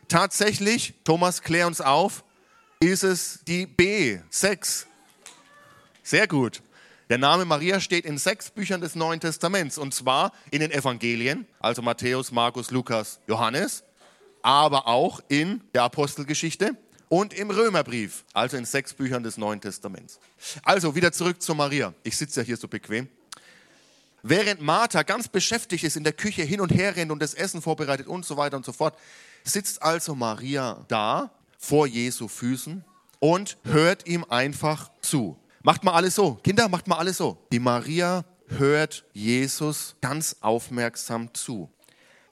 Tatsächlich, 0.06 0.92
Thomas, 1.04 1.40
klär 1.40 1.66
uns 1.66 1.80
auf, 1.80 2.22
ist 2.78 3.04
es 3.04 3.40
die 3.48 3.64
B, 3.64 4.18
sechs. 4.28 4.86
Sehr 6.02 6.28
gut. 6.28 6.60
Der 7.08 7.16
Name 7.16 7.46
Maria 7.46 7.80
steht 7.80 8.04
in 8.04 8.18
sechs 8.18 8.50
Büchern 8.50 8.82
des 8.82 8.96
Neuen 8.96 9.18
Testaments 9.18 9.78
und 9.78 9.94
zwar 9.94 10.32
in 10.50 10.60
den 10.60 10.72
Evangelien, 10.72 11.46
also 11.58 11.80
Matthäus, 11.80 12.32
Markus, 12.32 12.70
Lukas, 12.70 13.18
Johannes, 13.26 13.82
aber 14.46 14.86
auch 14.86 15.20
in 15.26 15.60
der 15.74 15.82
Apostelgeschichte 15.82 16.76
und 17.08 17.34
im 17.34 17.50
Römerbrief, 17.50 18.24
also 18.32 18.56
in 18.56 18.64
sechs 18.64 18.94
Büchern 18.94 19.24
des 19.24 19.38
Neuen 19.38 19.60
Testaments. 19.60 20.20
Also 20.62 20.94
wieder 20.94 21.10
zurück 21.10 21.42
zu 21.42 21.56
Maria. 21.56 21.92
Ich 22.04 22.16
sitze 22.16 22.42
ja 22.42 22.46
hier 22.46 22.56
so 22.56 22.68
bequem. 22.68 23.08
Während 24.22 24.60
Martha 24.60 25.02
ganz 25.02 25.26
beschäftigt 25.26 25.82
ist, 25.82 25.96
in 25.96 26.04
der 26.04 26.12
Küche 26.12 26.42
hin 26.42 26.60
und 26.60 26.70
her 26.70 26.94
rennt 26.94 27.10
und 27.10 27.20
das 27.20 27.34
Essen 27.34 27.60
vorbereitet 27.60 28.06
und 28.06 28.24
so 28.24 28.36
weiter 28.36 28.56
und 28.56 28.64
so 28.64 28.72
fort, 28.72 28.96
sitzt 29.42 29.82
also 29.82 30.14
Maria 30.14 30.84
da 30.86 31.32
vor 31.58 31.88
Jesu 31.88 32.28
Füßen 32.28 32.84
und 33.18 33.58
hört 33.64 34.06
ihm 34.06 34.24
einfach 34.28 34.92
zu. 35.02 35.36
Macht 35.64 35.82
mal 35.82 35.94
alles 35.94 36.14
so. 36.14 36.36
Kinder, 36.44 36.68
macht 36.68 36.86
mal 36.86 36.98
alles 36.98 37.16
so. 37.16 37.36
Die 37.50 37.58
Maria 37.58 38.24
hört 38.46 39.04
Jesus 39.12 39.96
ganz 40.00 40.36
aufmerksam 40.40 41.34
zu. 41.34 41.68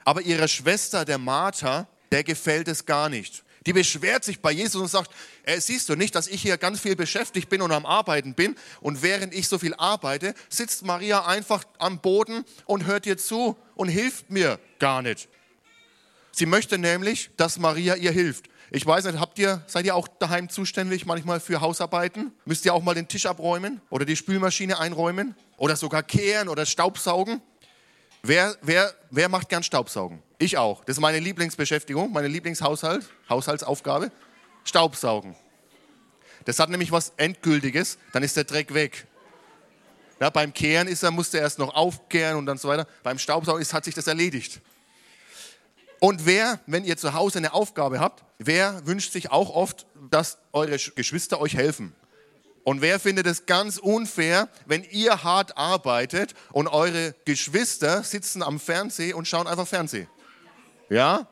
Aber 0.05 0.23
ihre 0.23 0.47
Schwester, 0.47 1.05
der 1.05 1.19
Martha, 1.19 1.89
der 2.15 2.23
gefällt 2.23 2.69
es 2.69 2.87
gar 2.87 3.09
nicht. 3.09 3.43
Die 3.67 3.73
beschwert 3.73 4.23
sich 4.23 4.41
bei 4.41 4.53
Jesus 4.53 4.81
und 4.81 4.87
sagt, 4.87 5.11
äh, 5.43 5.59
siehst 5.59 5.89
du 5.89 5.97
nicht, 5.97 6.15
dass 6.15 6.29
ich 6.29 6.41
hier 6.41 6.59
ganz 6.59 6.79
viel 6.79 6.95
beschäftigt 6.95 7.49
bin 7.49 7.61
und 7.61 7.73
am 7.73 7.85
Arbeiten 7.85 8.35
bin 8.35 8.55
und 8.81 9.03
während 9.03 9.35
ich 9.35 9.49
so 9.49 9.59
viel 9.59 9.75
arbeite, 9.75 10.35
sitzt 10.49 10.85
Maria 10.85 11.27
einfach 11.27 11.65
am 11.79 11.99
Boden 11.99 12.45
und 12.67 12.87
hört 12.87 13.05
dir 13.05 13.19
zu 13.19 13.57
und 13.75 13.89
hilft 13.89 14.31
mir 14.31 14.61
gar 14.79 15.03
nicht. 15.03 15.29
Sie 16.31 16.47
möchte 16.47 16.79
nämlich, 16.79 17.31
dass 17.37 17.59
Maria 17.59 17.97
ihr 17.97 18.13
hilft. 18.13 18.45
Ich 18.71 18.87
weiß 18.87 19.07
nicht, 19.07 19.19
habt 19.19 19.41
ihr, 19.41 19.65
seid 19.67 19.85
ihr 19.85 19.97
auch 19.97 20.07
daheim 20.07 20.49
zuständig 20.49 21.07
manchmal 21.07 21.41
für 21.41 21.61
Hausarbeiten? 21.61 22.33
Müsst 22.45 22.65
ihr 22.65 22.75
auch 22.75 22.83
mal 22.85 22.95
den 22.95 23.09
Tisch 23.09 23.27
abräumen 23.27 23.81
oder 23.91 24.05
die 24.05 24.15
Spülmaschine 24.15 24.79
einräumen 24.79 25.35
oder 25.57 25.75
sogar 25.75 26.05
kehren 26.05 26.49
oder 26.49 26.65
Staubsaugen? 26.65 27.43
Wer, 28.23 28.57
wer, 28.63 28.95
wer 29.11 29.29
macht 29.29 29.49
gern 29.49 29.65
Staubsaugen? 29.65 30.23
Ich 30.45 30.59
auch. 30.59 30.85
Das 30.85 30.99
ist 30.99 31.01
meine 31.01 31.21
Lieblingsbeschäftigung, 31.21 32.13
meine 32.13 32.29
Lieblingshaushalt, 32.29 33.07
Haushaltsaufgabe. 33.31 34.13
Staubsaugen. 34.63 35.35
Das 36.45 36.59
hat 36.59 36.69
nämlich 36.69 36.93
was 36.93 37.15
Endgültiges, 37.17 37.97
dann 38.13 38.23
ist 38.23 38.37
der 38.37 38.45
Dreck 38.45 38.75
weg. 38.75 39.07
Ja, 40.21 40.29
beim 40.29 40.53
Kehren 40.53 40.87
ist 40.87 41.03
er, 41.03 41.13
musste 41.13 41.39
er 41.39 41.45
erst 41.45 41.59
noch 41.59 41.75
aufkehren 41.75 42.37
und 42.37 42.45
dann 42.45 42.59
so 42.59 42.69
weiter. 42.69 42.87
Beim 43.03 43.19
Staubsaugen 43.19 43.63
ist, 43.63 43.73
hat 43.73 43.87
sich 43.87 43.95
das 43.95 44.07
erledigt. 44.07 44.61
Und 45.99 46.27
wer, 46.27 46.61
wenn 46.67 46.85
ihr 46.85 46.99
zu 46.99 47.15
Hause 47.15 47.39
eine 47.39 47.55
Aufgabe 47.55 47.99
habt, 47.99 48.23
wer 48.37 48.87
wünscht 48.87 49.13
sich 49.13 49.31
auch 49.31 49.49
oft, 49.49 49.87
dass 50.11 50.37
eure 50.53 50.77
Geschwister 50.77 51.41
euch 51.41 51.57
helfen? 51.57 51.95
Und 52.65 52.83
wer 52.83 53.01
findet 53.01 53.27
es 53.27 53.47
ganz 53.47 53.79
unfair, 53.79 54.51
wenn 54.67 54.85
ihr 54.85 55.25
hart 55.25 55.57
arbeitet 55.57 56.35
und 56.53 56.69
eure 56.69 57.15
Geschwister 57.25 58.03
sitzen 58.03 58.43
am 58.43 58.61
Fernsehen 58.61 59.15
und 59.15 59.27
schauen 59.27 59.47
einfach 59.47 59.67
Fernsehen? 59.67 60.07
Ja? 60.89 61.29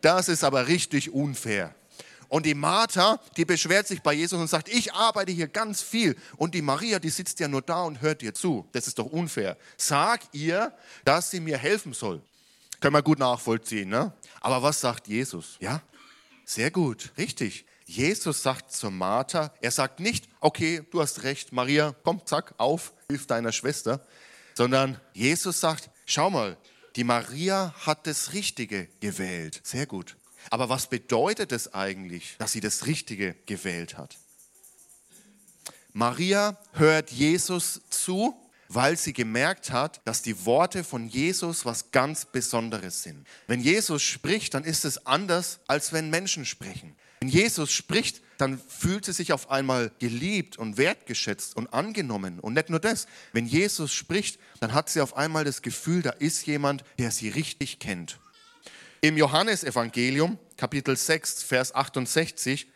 Das 0.00 0.28
ist 0.28 0.44
aber 0.44 0.68
richtig 0.68 1.12
unfair. 1.12 1.74
Und 2.28 2.46
die 2.46 2.54
Martha, 2.54 3.20
die 3.36 3.44
beschwert 3.44 3.86
sich 3.86 4.02
bei 4.02 4.12
Jesus 4.12 4.40
und 4.40 4.48
sagt, 4.48 4.68
ich 4.68 4.92
arbeite 4.92 5.30
hier 5.30 5.46
ganz 5.46 5.82
viel. 5.82 6.16
Und 6.36 6.54
die 6.54 6.62
Maria, 6.62 6.98
die 6.98 7.10
sitzt 7.10 7.38
ja 7.38 7.48
nur 7.48 7.62
da 7.62 7.82
und 7.82 8.00
hört 8.00 8.22
dir 8.22 8.34
zu. 8.34 8.68
Das 8.72 8.86
ist 8.86 8.98
doch 8.98 9.06
unfair. 9.06 9.56
Sag 9.76 10.20
ihr, 10.32 10.72
dass 11.04 11.30
sie 11.30 11.40
mir 11.40 11.58
helfen 11.58 11.92
soll. 11.92 12.20
Können 12.80 12.94
wir 12.94 13.02
gut 13.02 13.18
nachvollziehen, 13.18 13.88
ne? 13.88 14.12
Aber 14.40 14.62
was 14.62 14.80
sagt 14.80 15.06
Jesus? 15.06 15.56
Ja? 15.60 15.80
Sehr 16.44 16.70
gut, 16.70 17.12
richtig. 17.16 17.64
Jesus 17.86 18.42
sagt 18.42 18.72
zur 18.72 18.90
Martha, 18.90 19.52
er 19.60 19.70
sagt 19.70 20.00
nicht, 20.00 20.28
okay, 20.40 20.82
du 20.90 21.00
hast 21.00 21.22
recht, 21.22 21.52
Maria, 21.52 21.94
komm, 22.02 22.20
zack, 22.26 22.54
auf, 22.56 22.92
hilf 23.08 23.26
deiner 23.26 23.52
Schwester, 23.52 24.04
sondern 24.54 24.98
Jesus 25.12 25.60
sagt, 25.60 25.90
schau 26.06 26.30
mal, 26.30 26.56
die 26.96 27.04
Maria 27.04 27.74
hat 27.80 28.06
das 28.06 28.32
Richtige 28.32 28.88
gewählt. 29.00 29.60
Sehr 29.64 29.86
gut. 29.86 30.16
Aber 30.50 30.68
was 30.68 30.88
bedeutet 30.88 31.52
es 31.52 31.72
eigentlich, 31.74 32.36
dass 32.38 32.52
sie 32.52 32.60
das 32.60 32.86
Richtige 32.86 33.34
gewählt 33.46 33.96
hat? 33.96 34.18
Maria 35.92 36.58
hört 36.72 37.10
Jesus 37.10 37.80
zu, 37.88 38.34
weil 38.68 38.96
sie 38.96 39.12
gemerkt 39.12 39.70
hat, 39.70 40.00
dass 40.04 40.22
die 40.22 40.44
Worte 40.44 40.84
von 40.84 41.08
Jesus 41.08 41.64
was 41.64 41.92
ganz 41.92 42.24
Besonderes 42.24 43.02
sind. 43.02 43.26
Wenn 43.46 43.60
Jesus 43.60 44.02
spricht, 44.02 44.54
dann 44.54 44.64
ist 44.64 44.84
es 44.84 45.06
anders, 45.06 45.60
als 45.66 45.92
wenn 45.92 46.10
Menschen 46.10 46.44
sprechen. 46.44 46.96
Wenn 47.24 47.30
Jesus 47.30 47.72
spricht, 47.72 48.20
dann 48.36 48.60
fühlt 48.68 49.06
sie 49.06 49.14
sich 49.14 49.32
auf 49.32 49.50
einmal 49.50 49.90
geliebt 49.98 50.58
und 50.58 50.76
wertgeschätzt 50.76 51.56
und 51.56 51.72
angenommen. 51.72 52.38
Und 52.38 52.52
nicht 52.52 52.68
nur 52.68 52.80
das, 52.80 53.06
wenn 53.32 53.46
Jesus 53.46 53.94
spricht, 53.94 54.38
dann 54.60 54.74
hat 54.74 54.90
sie 54.90 55.00
auf 55.00 55.16
einmal 55.16 55.42
das 55.42 55.62
Gefühl, 55.62 56.02
da 56.02 56.10
ist 56.10 56.44
jemand, 56.44 56.84
der 56.98 57.10
sie 57.10 57.30
richtig 57.30 57.78
kennt. 57.78 58.20
Im 59.00 59.16
Johannesevangelium, 59.16 60.38
Kapitel 60.58 60.98
6, 60.98 61.44
Vers 61.44 61.74
68, 61.74 62.66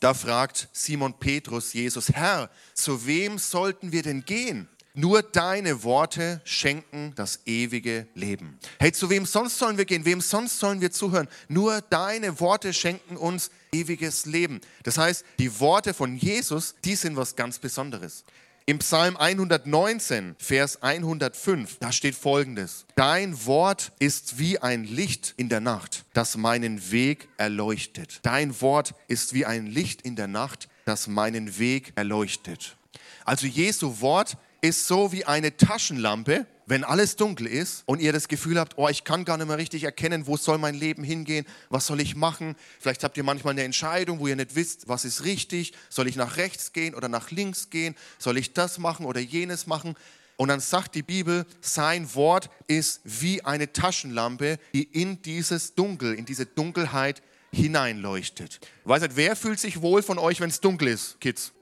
da 0.00 0.12
fragt 0.12 0.68
Simon 0.74 1.18
Petrus 1.18 1.72
Jesus, 1.72 2.10
Herr, 2.10 2.50
zu 2.74 3.06
wem 3.06 3.38
sollten 3.38 3.92
wir 3.92 4.02
denn 4.02 4.26
gehen? 4.26 4.68
Nur 4.96 5.22
deine 5.22 5.82
Worte 5.82 6.40
schenken 6.44 7.14
das 7.16 7.40
ewige 7.46 8.06
Leben. 8.14 8.56
Hey, 8.78 8.92
zu 8.92 9.10
wem 9.10 9.26
sonst 9.26 9.58
sollen 9.58 9.76
wir 9.76 9.86
gehen? 9.86 10.04
Wem 10.04 10.20
sonst 10.20 10.60
sollen 10.60 10.80
wir 10.80 10.92
zuhören? 10.92 11.26
Nur 11.48 11.80
deine 11.80 12.38
Worte 12.38 12.72
schenken 12.72 13.16
uns 13.16 13.50
ewiges 13.72 14.24
Leben. 14.24 14.60
Das 14.84 14.96
heißt, 14.96 15.24
die 15.40 15.58
Worte 15.58 15.94
von 15.94 16.14
Jesus, 16.16 16.76
die 16.84 16.94
sind 16.94 17.16
was 17.16 17.34
ganz 17.34 17.58
Besonderes. 17.58 18.24
Im 18.66 18.78
Psalm 18.78 19.16
119, 19.16 20.36
Vers 20.38 20.80
105, 20.80 21.78
da 21.80 21.90
steht 21.90 22.14
folgendes. 22.14 22.86
Dein 22.94 23.44
Wort 23.46 23.90
ist 23.98 24.38
wie 24.38 24.60
ein 24.60 24.84
Licht 24.84 25.34
in 25.36 25.48
der 25.48 25.60
Nacht, 25.60 26.04
das 26.12 26.36
meinen 26.36 26.92
Weg 26.92 27.28
erleuchtet. 27.36 28.20
Dein 28.22 28.60
Wort 28.60 28.94
ist 29.08 29.34
wie 29.34 29.44
ein 29.44 29.66
Licht 29.66 30.02
in 30.02 30.14
der 30.14 30.28
Nacht, 30.28 30.68
das 30.84 31.08
meinen 31.08 31.58
Weg 31.58 31.92
erleuchtet. 31.96 32.76
Also 33.24 33.48
Jesu 33.48 34.00
Wort 34.00 34.36
ist 34.64 34.86
so 34.86 35.12
wie 35.12 35.26
eine 35.26 35.58
Taschenlampe, 35.58 36.46
wenn 36.64 36.84
alles 36.84 37.16
dunkel 37.16 37.46
ist 37.46 37.82
und 37.84 38.00
ihr 38.00 38.14
das 38.14 38.28
Gefühl 38.28 38.58
habt, 38.58 38.78
oh, 38.78 38.88
ich 38.88 39.04
kann 39.04 39.26
gar 39.26 39.36
nicht 39.36 39.46
mehr 39.46 39.58
richtig 39.58 39.84
erkennen, 39.84 40.26
wo 40.26 40.38
soll 40.38 40.56
mein 40.56 40.74
Leben 40.74 41.04
hingehen, 41.04 41.44
was 41.68 41.86
soll 41.86 42.00
ich 42.00 42.16
machen? 42.16 42.56
Vielleicht 42.80 43.04
habt 43.04 43.18
ihr 43.18 43.24
manchmal 43.24 43.52
eine 43.52 43.62
Entscheidung, 43.62 44.20
wo 44.20 44.26
ihr 44.26 44.36
nicht 44.36 44.54
wisst, 44.54 44.88
was 44.88 45.04
ist 45.04 45.24
richtig, 45.24 45.74
soll 45.90 46.08
ich 46.08 46.16
nach 46.16 46.38
rechts 46.38 46.72
gehen 46.72 46.94
oder 46.94 47.10
nach 47.10 47.30
links 47.30 47.68
gehen, 47.68 47.94
soll 48.18 48.38
ich 48.38 48.54
das 48.54 48.78
machen 48.78 49.04
oder 49.04 49.20
jenes 49.20 49.66
machen? 49.66 49.96
Und 50.36 50.48
dann 50.48 50.60
sagt 50.60 50.94
die 50.94 51.02
Bibel, 51.02 51.44
sein 51.60 52.14
Wort 52.14 52.48
ist 52.66 53.02
wie 53.04 53.44
eine 53.44 53.70
Taschenlampe, 53.70 54.58
die 54.72 54.84
in 54.84 55.20
dieses 55.20 55.74
Dunkel, 55.74 56.14
in 56.14 56.24
diese 56.24 56.46
Dunkelheit 56.46 57.22
hineinleuchtet. 57.52 58.60
Weiß 58.84 59.02
nicht, 59.02 59.16
wer 59.16 59.36
fühlt 59.36 59.60
sich 59.60 59.82
wohl 59.82 60.02
von 60.02 60.18
euch, 60.18 60.40
wenn 60.40 60.48
es 60.48 60.62
dunkel 60.62 60.88
ist, 60.88 61.20
Kids? 61.20 61.52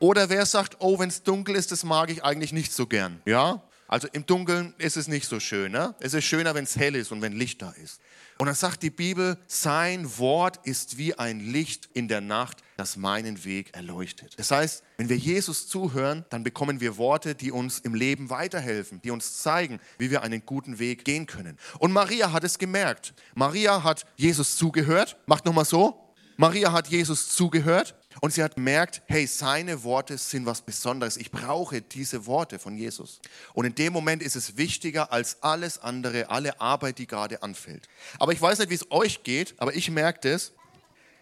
Oder 0.00 0.28
wer 0.28 0.46
sagt, 0.46 0.76
oh, 0.80 0.98
wenn 0.98 1.08
es 1.08 1.22
dunkel 1.22 1.56
ist, 1.56 1.72
das 1.72 1.84
mag 1.84 2.10
ich 2.10 2.22
eigentlich 2.22 2.52
nicht 2.52 2.72
so 2.72 2.86
gern. 2.86 3.20
Ja? 3.24 3.62
Also 3.88 4.06
im 4.12 4.26
Dunkeln 4.26 4.74
ist 4.78 4.96
es 4.98 5.08
nicht 5.08 5.26
so 5.26 5.40
schön. 5.40 5.72
Ne? 5.72 5.94
Es 5.98 6.12
ist 6.12 6.24
schöner, 6.24 6.54
wenn 6.54 6.64
es 6.64 6.76
hell 6.76 6.94
ist 6.94 7.10
und 7.10 7.22
wenn 7.22 7.32
Licht 7.32 7.62
da 7.62 7.70
ist. 7.70 8.00
Und 8.36 8.46
dann 8.46 8.54
sagt 8.54 8.84
die 8.84 8.90
Bibel, 8.90 9.36
sein 9.48 10.18
Wort 10.18 10.60
ist 10.64 10.96
wie 10.98 11.18
ein 11.18 11.40
Licht 11.40 11.88
in 11.94 12.06
der 12.06 12.20
Nacht, 12.20 12.62
das 12.76 12.96
meinen 12.96 13.44
Weg 13.44 13.74
erleuchtet. 13.74 14.38
Das 14.38 14.52
heißt, 14.52 14.84
wenn 14.98 15.08
wir 15.08 15.16
Jesus 15.16 15.66
zuhören, 15.66 16.24
dann 16.30 16.44
bekommen 16.44 16.80
wir 16.80 16.98
Worte, 16.98 17.34
die 17.34 17.50
uns 17.50 17.80
im 17.80 17.94
Leben 17.94 18.30
weiterhelfen, 18.30 19.00
die 19.02 19.10
uns 19.10 19.38
zeigen, 19.38 19.80
wie 19.98 20.12
wir 20.12 20.22
einen 20.22 20.46
guten 20.46 20.78
Weg 20.78 21.04
gehen 21.04 21.26
können. 21.26 21.58
Und 21.80 21.90
Maria 21.90 22.30
hat 22.30 22.44
es 22.44 22.58
gemerkt. 22.58 23.12
Maria 23.34 23.82
hat 23.82 24.04
Jesus 24.16 24.56
zugehört. 24.56 25.16
Macht 25.26 25.44
nochmal 25.44 25.64
so. 25.64 26.14
Maria 26.36 26.70
hat 26.70 26.86
Jesus 26.86 27.30
zugehört 27.30 27.96
und 28.20 28.32
sie 28.32 28.42
hat 28.42 28.56
gemerkt, 28.56 29.02
hey, 29.06 29.26
seine 29.26 29.82
Worte 29.84 30.18
sind 30.18 30.46
was 30.46 30.60
Besonderes. 30.60 31.16
Ich 31.16 31.30
brauche 31.30 31.80
diese 31.82 32.26
Worte 32.26 32.58
von 32.58 32.76
Jesus. 32.76 33.20
Und 33.54 33.64
in 33.64 33.74
dem 33.74 33.92
Moment 33.92 34.22
ist 34.22 34.36
es 34.36 34.56
wichtiger 34.56 35.12
als 35.12 35.42
alles 35.42 35.78
andere, 35.78 36.30
alle 36.30 36.60
Arbeit, 36.60 36.98
die 36.98 37.06
gerade 37.06 37.42
anfällt. 37.42 37.88
Aber 38.18 38.32
ich 38.32 38.40
weiß 38.40 38.58
nicht, 38.58 38.70
wie 38.70 38.74
es 38.74 38.90
euch 38.90 39.22
geht, 39.22 39.54
aber 39.58 39.74
ich 39.74 39.90
merke 39.90 40.30
das. 40.30 40.52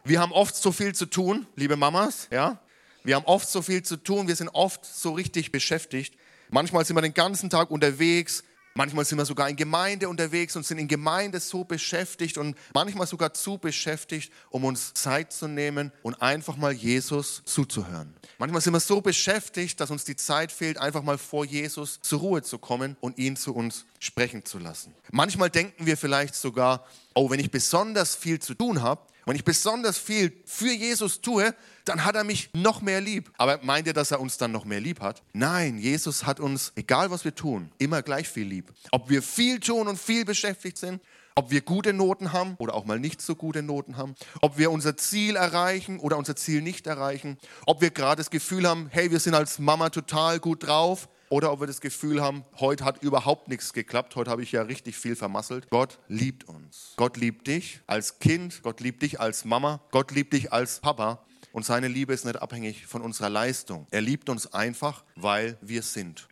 Wir 0.04 0.20
haben 0.20 0.32
oft 0.32 0.54
so 0.54 0.72
viel 0.72 0.94
zu 0.94 1.06
tun, 1.06 1.46
liebe 1.56 1.76
Mamas, 1.76 2.28
ja. 2.30 2.60
Wir 3.02 3.16
haben 3.16 3.26
oft 3.26 3.48
so 3.48 3.62
viel 3.62 3.82
zu 3.82 3.96
tun, 3.96 4.26
wir 4.26 4.36
sind 4.36 4.48
oft 4.48 4.84
so 4.84 5.12
richtig 5.12 5.52
beschäftigt. 5.52 6.14
Manchmal 6.48 6.84
sind 6.84 6.96
wir 6.96 7.02
den 7.02 7.14
ganzen 7.14 7.50
Tag 7.50 7.70
unterwegs, 7.70 8.42
Manchmal 8.76 9.06
sind 9.06 9.16
wir 9.16 9.25
sogar 9.25 9.49
in 9.49 9.56
Gemeinde 9.56 10.06
unterwegs 10.06 10.54
und 10.54 10.66
sind 10.66 10.76
in 10.76 10.87
Gemeinde 10.87 11.40
so 11.40 11.64
beschäftigt 11.64 12.37
und 12.37 12.56
manchmal 12.75 13.06
sogar 13.06 13.33
zu 13.33 13.56
beschäftigt, 13.56 14.30
um 14.50 14.66
uns 14.66 14.92
Zeit 14.92 15.33
zu 15.33 15.49
nehmen 15.49 15.92
und 16.02 16.21
einfach 16.21 16.59
mal 16.59 16.73
Jesus 16.73 17.42
zuzuhören. 17.47 18.14
Manchmal 18.38 18.61
sind 18.61 18.75
wir 18.75 18.80
so 18.80 19.00
beschäftigt, 19.00 19.80
dass 19.80 19.90
uns 19.90 20.04
die 20.04 20.14
Zeit 20.14 20.52
fehlt, 20.52 20.76
einfach 20.76 21.02
mal 21.02 21.16
vor 21.16 21.47
Jesus 21.47 22.00
zur 22.02 22.21
Ruhe 22.21 22.42
zu 22.42 22.59
kommen 22.59 22.99
und 23.00 23.16
ihn 23.16 23.37
zu 23.37 23.54
uns 23.54 23.87
sprechen 23.99 24.45
zu 24.45 24.59
lassen. 24.59 24.95
Manchmal 25.11 25.49
denken 25.49 25.87
wir 25.87 25.97
vielleicht 25.97 26.35
sogar, 26.35 26.85
oh, 27.14 27.30
wenn 27.30 27.40
ich 27.40 27.50
besonders 27.50 28.14
viel 28.14 28.40
zu 28.40 28.52
tun 28.52 28.83
habe, 28.83 29.00
wenn 29.26 29.37
ich 29.37 29.45
besonders 29.45 29.99
viel 29.99 30.33
für 30.47 30.73
Jesus 30.73 31.21
tue, 31.21 31.54
dann 31.85 32.04
hat 32.04 32.14
er 32.14 32.25
mich 32.25 32.49
noch 32.54 32.80
mehr 32.80 33.00
lieb. 33.00 33.30
Aber 33.37 33.59
meint 33.62 33.87
ihr, 33.88 33.92
dass 33.92 34.12
er 34.12 34.21
uns 34.21 34.38
dann 34.38 34.52
noch 34.52 34.64
mehr 34.64 34.80
lieb 34.80 35.00
hat? 35.00 35.23
Nein, 35.33 35.78
Jesus 35.78 36.25
hat 36.25 36.40
uns, 36.40 36.73
egal 36.76 37.11
was 37.11 37.25
wir 37.25 37.35
tun, 37.35 37.71
immer 37.78 38.02
gleich 38.02 38.28
viel 38.28 38.47
lieb. 38.47 38.73
Ob 38.92 39.11
wir 39.11 39.23
viel 39.23 39.59
tun 39.59 39.88
und 39.88 39.99
viel 39.99 40.25
beschäftigt 40.25 40.78
sind, 40.78 41.00
ob 41.37 41.50
wir 41.50 41.61
gute 41.61 41.93
Noten 41.93 42.33
haben 42.33 42.57
oder 42.59 42.75
auch 42.75 42.87
mal 42.87 42.99
nicht 42.99 43.21
so 43.21 43.37
gute 43.37 43.62
Noten 43.62 43.99
haben, 43.99 44.14
ob 44.40 44.57
wir 44.57 44.71
unser 44.71 44.97
Ziel 44.97 45.37
erreichen 45.37 46.00
oder 46.00 46.16
unser 46.16 46.35
Ziel 46.35 46.62
nicht 46.62 46.87
erreichen, 46.87 47.37
ob 47.66 47.83
wir 47.83 47.90
gerade 47.90 48.16
das 48.16 48.31
Gefühl 48.31 48.66
haben, 48.66 48.88
hey, 48.90 49.11
wir 49.11 49.21
sind 49.21 49.35
als 49.35 49.59
Mama 49.59 49.90
total 49.90 50.40
gut 50.40 50.66
drauf 50.66 51.09
oder 51.28 51.52
ob 51.52 51.61
wir 51.61 51.66
das 51.66 51.83
Gefühl 51.83 52.23
haben, 52.23 52.45
heute 52.59 52.85
hat 52.85 53.02
überhaupt 53.02 53.49
nichts 53.49 53.75
geklappt, 53.75 54.16
heute 54.16 54.31
habe 54.31 54.43
ich 54.43 54.52
ja 54.52 54.62
richtig 54.62 54.97
viel 54.97 55.14
vermasselt. 55.14 55.69
Gott 55.69 55.99
liebt 56.09 56.45
uns. 56.45 56.95
Gott 56.97 57.19
liebt 57.19 57.47
dich 57.47 57.81
als 57.87 58.19
Kind, 58.19 58.62
Gott 58.62 58.81
liebt 58.81 59.02
dich 59.02 59.21
als 59.21 59.45
Mama, 59.45 59.81
Gott 59.90 60.12
liebt 60.12 60.33
dich 60.33 60.52
als 60.52 60.81
Papa. 60.81 61.23
Und 61.52 61.64
seine 61.64 61.88
Liebe 61.88 62.14
ist 62.14 62.25
nicht 62.25 62.40
abhängig 62.40 62.87
von 62.87 63.02
unserer 63.02 63.31
Leistung. 63.31 63.87
Er 63.90 64.00
liebt 64.00 64.28
uns 64.28 64.52
einfach, 64.52 65.05
weil 65.16 65.59
wir 65.61 65.83
sind. 65.83 66.28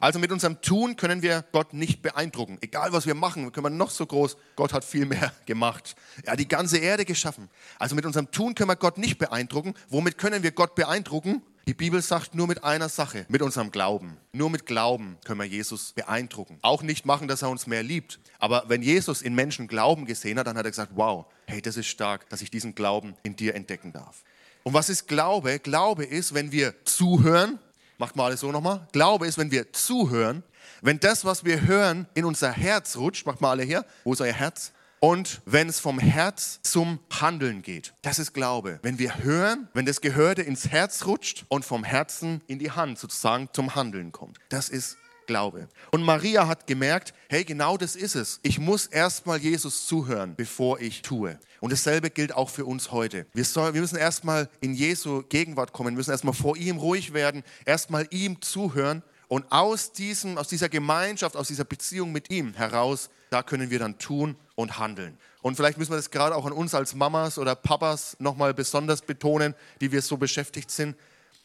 Also 0.00 0.18
mit 0.18 0.30
unserem 0.30 0.60
Tun 0.60 0.96
können 0.96 1.22
wir 1.22 1.44
Gott 1.52 1.72
nicht 1.72 2.02
beeindrucken. 2.02 2.58
Egal 2.60 2.92
was 2.92 3.06
wir 3.06 3.14
machen, 3.14 3.50
können 3.52 3.66
wir 3.66 3.70
noch 3.70 3.90
so 3.90 4.06
groß. 4.06 4.36
Gott 4.56 4.72
hat 4.72 4.84
viel 4.84 5.06
mehr 5.06 5.32
gemacht. 5.46 5.96
Er 6.22 6.32
hat 6.32 6.40
die 6.40 6.48
ganze 6.48 6.78
Erde 6.78 7.04
geschaffen. 7.04 7.48
Also 7.78 7.94
mit 7.94 8.06
unserem 8.06 8.30
Tun 8.30 8.54
können 8.54 8.70
wir 8.70 8.76
Gott 8.76 8.98
nicht 8.98 9.18
beeindrucken. 9.18 9.74
Womit 9.88 10.18
können 10.18 10.42
wir 10.42 10.52
Gott 10.52 10.74
beeindrucken? 10.74 11.42
Die 11.68 11.74
Bibel 11.74 12.00
sagt 12.00 12.34
nur 12.34 12.46
mit 12.46 12.64
einer 12.64 12.88
Sache, 12.88 13.26
mit 13.28 13.42
unserem 13.42 13.70
Glauben. 13.70 14.16
Nur 14.32 14.48
mit 14.48 14.64
Glauben 14.64 15.18
können 15.24 15.40
wir 15.40 15.46
Jesus 15.46 15.92
beeindrucken. 15.92 16.58
Auch 16.62 16.82
nicht 16.82 17.04
machen, 17.04 17.28
dass 17.28 17.42
er 17.42 17.50
uns 17.50 17.66
mehr 17.66 17.82
liebt. 17.82 18.20
Aber 18.38 18.64
wenn 18.68 18.80
Jesus 18.80 19.20
in 19.20 19.34
Menschen 19.34 19.68
Glauben 19.68 20.06
gesehen 20.06 20.38
hat, 20.38 20.46
dann 20.46 20.56
hat 20.56 20.64
er 20.64 20.70
gesagt, 20.70 20.92
wow, 20.94 21.26
hey, 21.46 21.60
das 21.60 21.76
ist 21.76 21.88
stark, 21.88 22.26
dass 22.30 22.40
ich 22.40 22.50
diesen 22.50 22.74
Glauben 22.74 23.14
in 23.22 23.36
dir 23.36 23.54
entdecken 23.54 23.92
darf. 23.92 24.24
Und 24.62 24.72
was 24.72 24.88
ist 24.88 25.08
Glaube? 25.08 25.58
Glaube 25.58 26.06
ist, 26.06 26.32
wenn 26.32 26.52
wir 26.52 26.74
zuhören, 26.86 27.58
macht 27.98 28.16
mal 28.16 28.26
alles 28.26 28.40
so 28.40 28.50
nochmal. 28.50 28.86
Glaube 28.92 29.26
ist, 29.26 29.38
wenn 29.38 29.50
wir 29.50 29.72
zuhören, 29.72 30.42
wenn 30.80 31.00
das, 31.00 31.24
was 31.24 31.44
wir 31.44 31.66
hören, 31.66 32.06
in 32.14 32.24
unser 32.24 32.52
Herz 32.52 32.96
rutscht, 32.96 33.26
macht 33.26 33.40
mal 33.40 33.50
alle 33.50 33.64
her, 33.64 33.84
wo 34.04 34.12
ist 34.12 34.20
euer 34.20 34.32
Herz? 34.32 34.72
Und 35.00 35.42
wenn 35.44 35.68
es 35.68 35.78
vom 35.78 35.98
Herz 35.98 36.60
zum 36.62 36.98
Handeln 37.10 37.62
geht, 37.62 37.94
das 38.02 38.18
ist 38.18 38.32
Glaube. 38.32 38.80
Wenn 38.82 38.98
wir 38.98 39.18
hören, 39.18 39.68
wenn 39.72 39.86
das 39.86 40.00
Gehörte 40.00 40.42
ins 40.42 40.68
Herz 40.68 41.06
rutscht 41.06 41.44
und 41.48 41.64
vom 41.64 41.84
Herzen 41.84 42.42
in 42.48 42.58
die 42.58 42.72
Hand 42.72 42.98
sozusagen 42.98 43.48
zum 43.52 43.76
Handeln 43.76 44.10
kommt, 44.10 44.38
das 44.48 44.68
ist 44.68 44.96
Glaube. 45.28 45.68
Und 45.92 46.02
Maria 46.02 46.48
hat 46.48 46.66
gemerkt, 46.66 47.14
hey, 47.28 47.44
genau 47.44 47.76
das 47.76 47.94
ist 47.94 48.16
es. 48.16 48.40
Ich 48.42 48.58
muss 48.58 48.86
erstmal 48.86 49.38
Jesus 49.38 49.86
zuhören, 49.86 50.34
bevor 50.34 50.80
ich 50.80 51.02
tue. 51.02 51.38
Und 51.60 51.70
dasselbe 51.70 52.10
gilt 52.10 52.34
auch 52.34 52.48
für 52.48 52.64
uns 52.64 52.90
heute. 52.90 53.26
Wir, 53.34 53.44
soll, 53.44 53.74
wir 53.74 53.80
müssen 53.82 53.98
erstmal 53.98 54.48
in 54.60 54.74
Jesu 54.74 55.22
Gegenwart 55.28 55.72
kommen, 55.72 55.94
müssen 55.94 56.10
erstmal 56.10 56.34
vor 56.34 56.56
ihm 56.56 56.78
ruhig 56.78 57.12
werden, 57.12 57.44
erstmal 57.66 58.08
ihm 58.10 58.40
zuhören 58.40 59.02
und 59.28 59.52
aus, 59.52 59.92
diesem, 59.92 60.38
aus 60.38 60.48
dieser 60.48 60.70
Gemeinschaft, 60.70 61.36
aus 61.36 61.48
dieser 61.48 61.64
Beziehung 61.64 62.10
mit 62.10 62.30
ihm 62.30 62.54
heraus, 62.54 63.10
da 63.28 63.42
können 63.42 63.68
wir 63.68 63.78
dann 63.78 63.98
tun 63.98 64.34
und 64.54 64.78
handeln. 64.78 65.18
Und 65.42 65.56
vielleicht 65.56 65.76
müssen 65.76 65.92
wir 65.92 65.96
das 65.96 66.10
gerade 66.10 66.34
auch 66.34 66.46
an 66.46 66.52
uns 66.52 66.74
als 66.74 66.94
Mamas 66.94 67.38
oder 67.38 67.54
Papas 67.54 68.16
nochmal 68.18 68.54
besonders 68.54 69.02
betonen, 69.02 69.54
die 69.82 69.92
wir 69.92 70.00
so 70.00 70.16
beschäftigt 70.16 70.70
sind. 70.70 70.96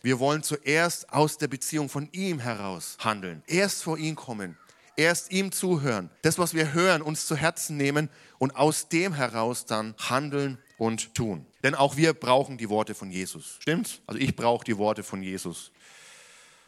Wir 0.05 0.19
wollen 0.19 0.43
zuerst 0.43 1.09
aus 1.13 1.37
der 1.37 1.47
Beziehung 1.47 1.87
von 1.87 2.09
ihm 2.11 2.37
heraus 2.39 2.97
handeln. 2.99 3.41
Erst 3.47 3.83
vor 3.83 3.97
ihn 3.97 4.17
kommen. 4.17 4.57
Erst 4.97 5.31
ihm 5.31 5.53
zuhören. 5.53 6.09
Das, 6.23 6.37
was 6.37 6.53
wir 6.53 6.73
hören, 6.73 7.01
uns 7.01 7.25
zu 7.25 7.37
Herzen 7.37 7.77
nehmen 7.77 8.09
und 8.37 8.53
aus 8.57 8.89
dem 8.89 9.13
heraus 9.13 9.65
dann 9.65 9.95
handeln 9.97 10.57
und 10.77 11.15
tun. 11.15 11.45
Denn 11.63 11.73
auch 11.73 11.95
wir 11.95 12.13
brauchen 12.13 12.57
die 12.57 12.69
Worte 12.69 12.95
von 12.95 13.11
Jesus. 13.11 13.55
Stimmt's? 13.61 14.01
Also 14.05 14.19
ich 14.19 14.35
brauche 14.35 14.65
die 14.65 14.77
Worte 14.77 15.03
von 15.03 15.23
Jesus. 15.23 15.71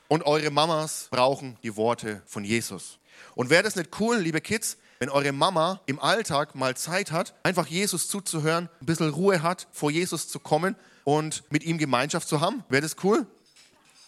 Und 0.07 0.25
eure 0.25 0.49
Mamas 0.49 1.09
brauchen 1.11 1.57
die 1.61 1.75
Worte 1.75 2.23
von 2.25 2.45
Jesus. 2.45 2.99
Und 3.35 3.49
wäre 3.49 3.63
das 3.63 3.75
nicht 3.75 3.99
cool, 3.99 4.15
liebe 4.15 4.39
Kids, 4.39 4.77
wenn 4.99 5.09
eure 5.09 5.33
Mama 5.33 5.81
im 5.87 5.99
Alltag 5.99 6.55
mal 6.55 6.77
Zeit 6.77 7.11
hat, 7.11 7.35
einfach 7.43 7.67
Jesus 7.67 8.07
zuzuhören, 8.07 8.69
ein 8.79 8.85
bisschen 8.85 9.09
Ruhe 9.09 9.41
hat, 9.41 9.67
vor 9.73 9.91
Jesus 9.91 10.29
zu 10.29 10.39
kommen 10.39 10.77
und 11.05 11.43
mit 11.49 11.63
ihm 11.63 11.77
Gemeinschaft 11.77 12.27
zu 12.27 12.41
haben. 12.41 12.65
Wäre 12.67 12.81
das 12.81 12.97
cool? 13.03 13.25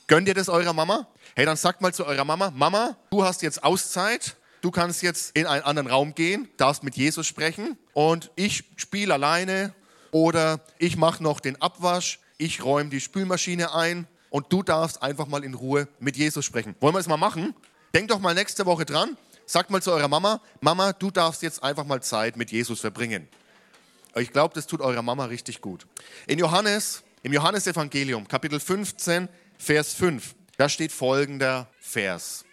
Gönnt 0.08 0.28
ihr 0.28 0.34
das 0.34 0.50
eurer 0.50 0.74
Mama? 0.74 1.08
Hey, 1.36 1.46
dann 1.46 1.56
sagt 1.56 1.82
mal 1.82 1.94
zu 1.94 2.06
eurer 2.06 2.26
Mama, 2.26 2.52
Mama, 2.52 2.98
du 3.10 3.24
hast 3.24 3.42
jetzt 3.42 3.64
Auszeit, 3.64 4.36
du 4.62 4.72
kannst 4.72 5.02
jetzt 5.02 5.36
in 5.38 5.46
einen 5.46 5.64
anderen 5.64 5.88
Raum 5.88 6.16
gehen, 6.16 6.50
darfst 6.58 6.84
mit 6.84 6.98
Jesus 6.98 7.28
sprechen 7.28 7.78
und 7.94 8.32
ich 8.36 8.64
spiele 8.76 9.14
alleine 9.14 9.74
oder 10.12 10.60
ich 10.80 10.98
mache 10.98 11.24
noch 11.24 11.40
den 11.40 11.62
Abwasch, 11.62 12.20
ich 12.38 12.64
räume 12.64 12.90
die 12.90 13.00
Spülmaschine 13.00 13.74
ein 13.74 14.08
und 14.30 14.52
du 14.52 14.64
darfst 14.64 15.02
einfach 15.02 15.28
mal 15.28 15.44
in 15.44 15.54
Ruhe 15.54 15.88
mit 16.00 16.18
Jesus 16.18 16.46
sprechen. 16.46 16.76
Wollen 16.80 16.96
wir 16.96 17.00
es 17.00 17.08
mal 17.08 17.18
machen? 17.18 17.54
Denkt 17.94 18.12
doch 18.12 18.20
mal 18.20 18.34
nächste 18.34 18.66
Woche 18.66 18.86
dran. 18.86 19.18
Sagt 19.46 19.70
mal 19.70 19.82
zu 19.82 19.92
eurer 19.92 20.08
Mama, 20.10 20.42
Mama, 20.60 20.94
du 20.94 21.10
darfst 21.12 21.42
jetzt 21.42 21.64
einfach 21.64 21.86
mal 21.86 22.02
Zeit 22.02 22.36
mit 22.36 22.52
Jesus 22.52 22.82
verbringen. 22.82 23.28
Ich 24.20 24.32
glaube, 24.32 24.54
das 24.56 24.66
tut 24.66 24.82
eurer 24.82 25.02
Mama 25.02 25.26
richtig 25.26 25.62
gut. 25.62 25.86
In 26.26 26.40
Johannes, 26.40 27.04
im 27.22 27.34
Johannesevangelium, 27.34 28.28
Kapitel 28.28 28.60
15, 28.60 29.30
Vers 29.58 29.94
5, 29.94 30.34
da 30.58 30.70
steht 30.70 30.92
folgender 30.92 31.70
Vers. 31.80 32.46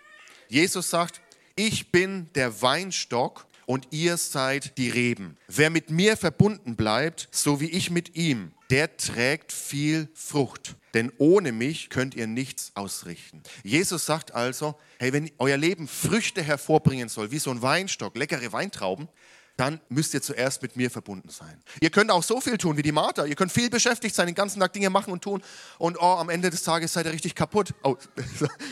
Jesus 0.49 0.91
sagt, 0.91 1.23
ich 1.57 1.91
bin 1.91 2.29
der 2.35 2.61
Weinstock 2.61 3.47
und 3.65 3.89
ihr 3.93 4.19
seid 4.19 4.77
die 4.77 4.91
Reben. 4.91 5.39
Wer 5.49 5.71
mit 5.71 5.91
mir 5.91 6.17
verbunden 6.17 6.77
bleibt, 6.77 7.29
so 7.31 7.61
wie 7.61 7.71
ich 7.71 7.91
mit 7.91 8.15
ihm, 8.15 8.53
der 8.69 8.97
trägt 8.97 9.53
viel 9.53 10.09
Frucht. 10.15 10.77
Denn 10.93 11.13
ohne 11.19 11.53
mich 11.53 11.89
könnt 11.89 12.15
ihr 12.15 12.27
nichts 12.27 12.73
ausrichten. 12.75 13.43
Jesus 13.63 14.05
sagt 14.05 14.35
also, 14.35 14.77
hey, 14.99 15.13
wenn 15.13 15.31
euer 15.39 15.57
Leben 15.57 15.89
Früchte 15.89 16.43
hervorbringen 16.43 17.09
soll, 17.09 17.31
wie 17.31 17.39
so 17.39 17.51
ein 17.51 17.63
Weinstock, 17.63 18.17
leckere 18.17 18.53
Weintrauben, 18.53 19.09
dann 19.57 19.81
müsst 19.89 20.15
ihr 20.15 20.23
zuerst 20.23 20.63
mit 20.63 20.77
mir 20.77 20.91
verbunden 20.91 21.29
sein. 21.29 21.63
Ihr 21.81 21.91
könnt 21.91 22.11
auch 22.11 22.23
so 22.23 22.41
viel 22.41 22.59
tun 22.59 22.77
wie 22.77 22.83
die 22.83 22.93
Martha. 22.93 23.25
Ihr 23.25 23.37
könnt 23.37 23.53
viel 23.53 23.71
beschäftigt 23.71 24.15
sein, 24.15 24.27
den 24.27 24.35
ganzen 24.35 24.61
Tag 24.61 24.73
Dinge 24.73 24.91
machen 24.91 25.13
und 25.13 25.23
tun. 25.23 25.43
Und 25.79 25.97
oh, 26.01 26.17
am 26.17 26.29
Ende 26.29 26.51
des 26.51 26.63
Tages 26.65 26.93
seid 26.93 27.07
ihr 27.07 27.13
richtig 27.13 27.35
kaputt. 27.35 27.73
Oh. 27.83 27.97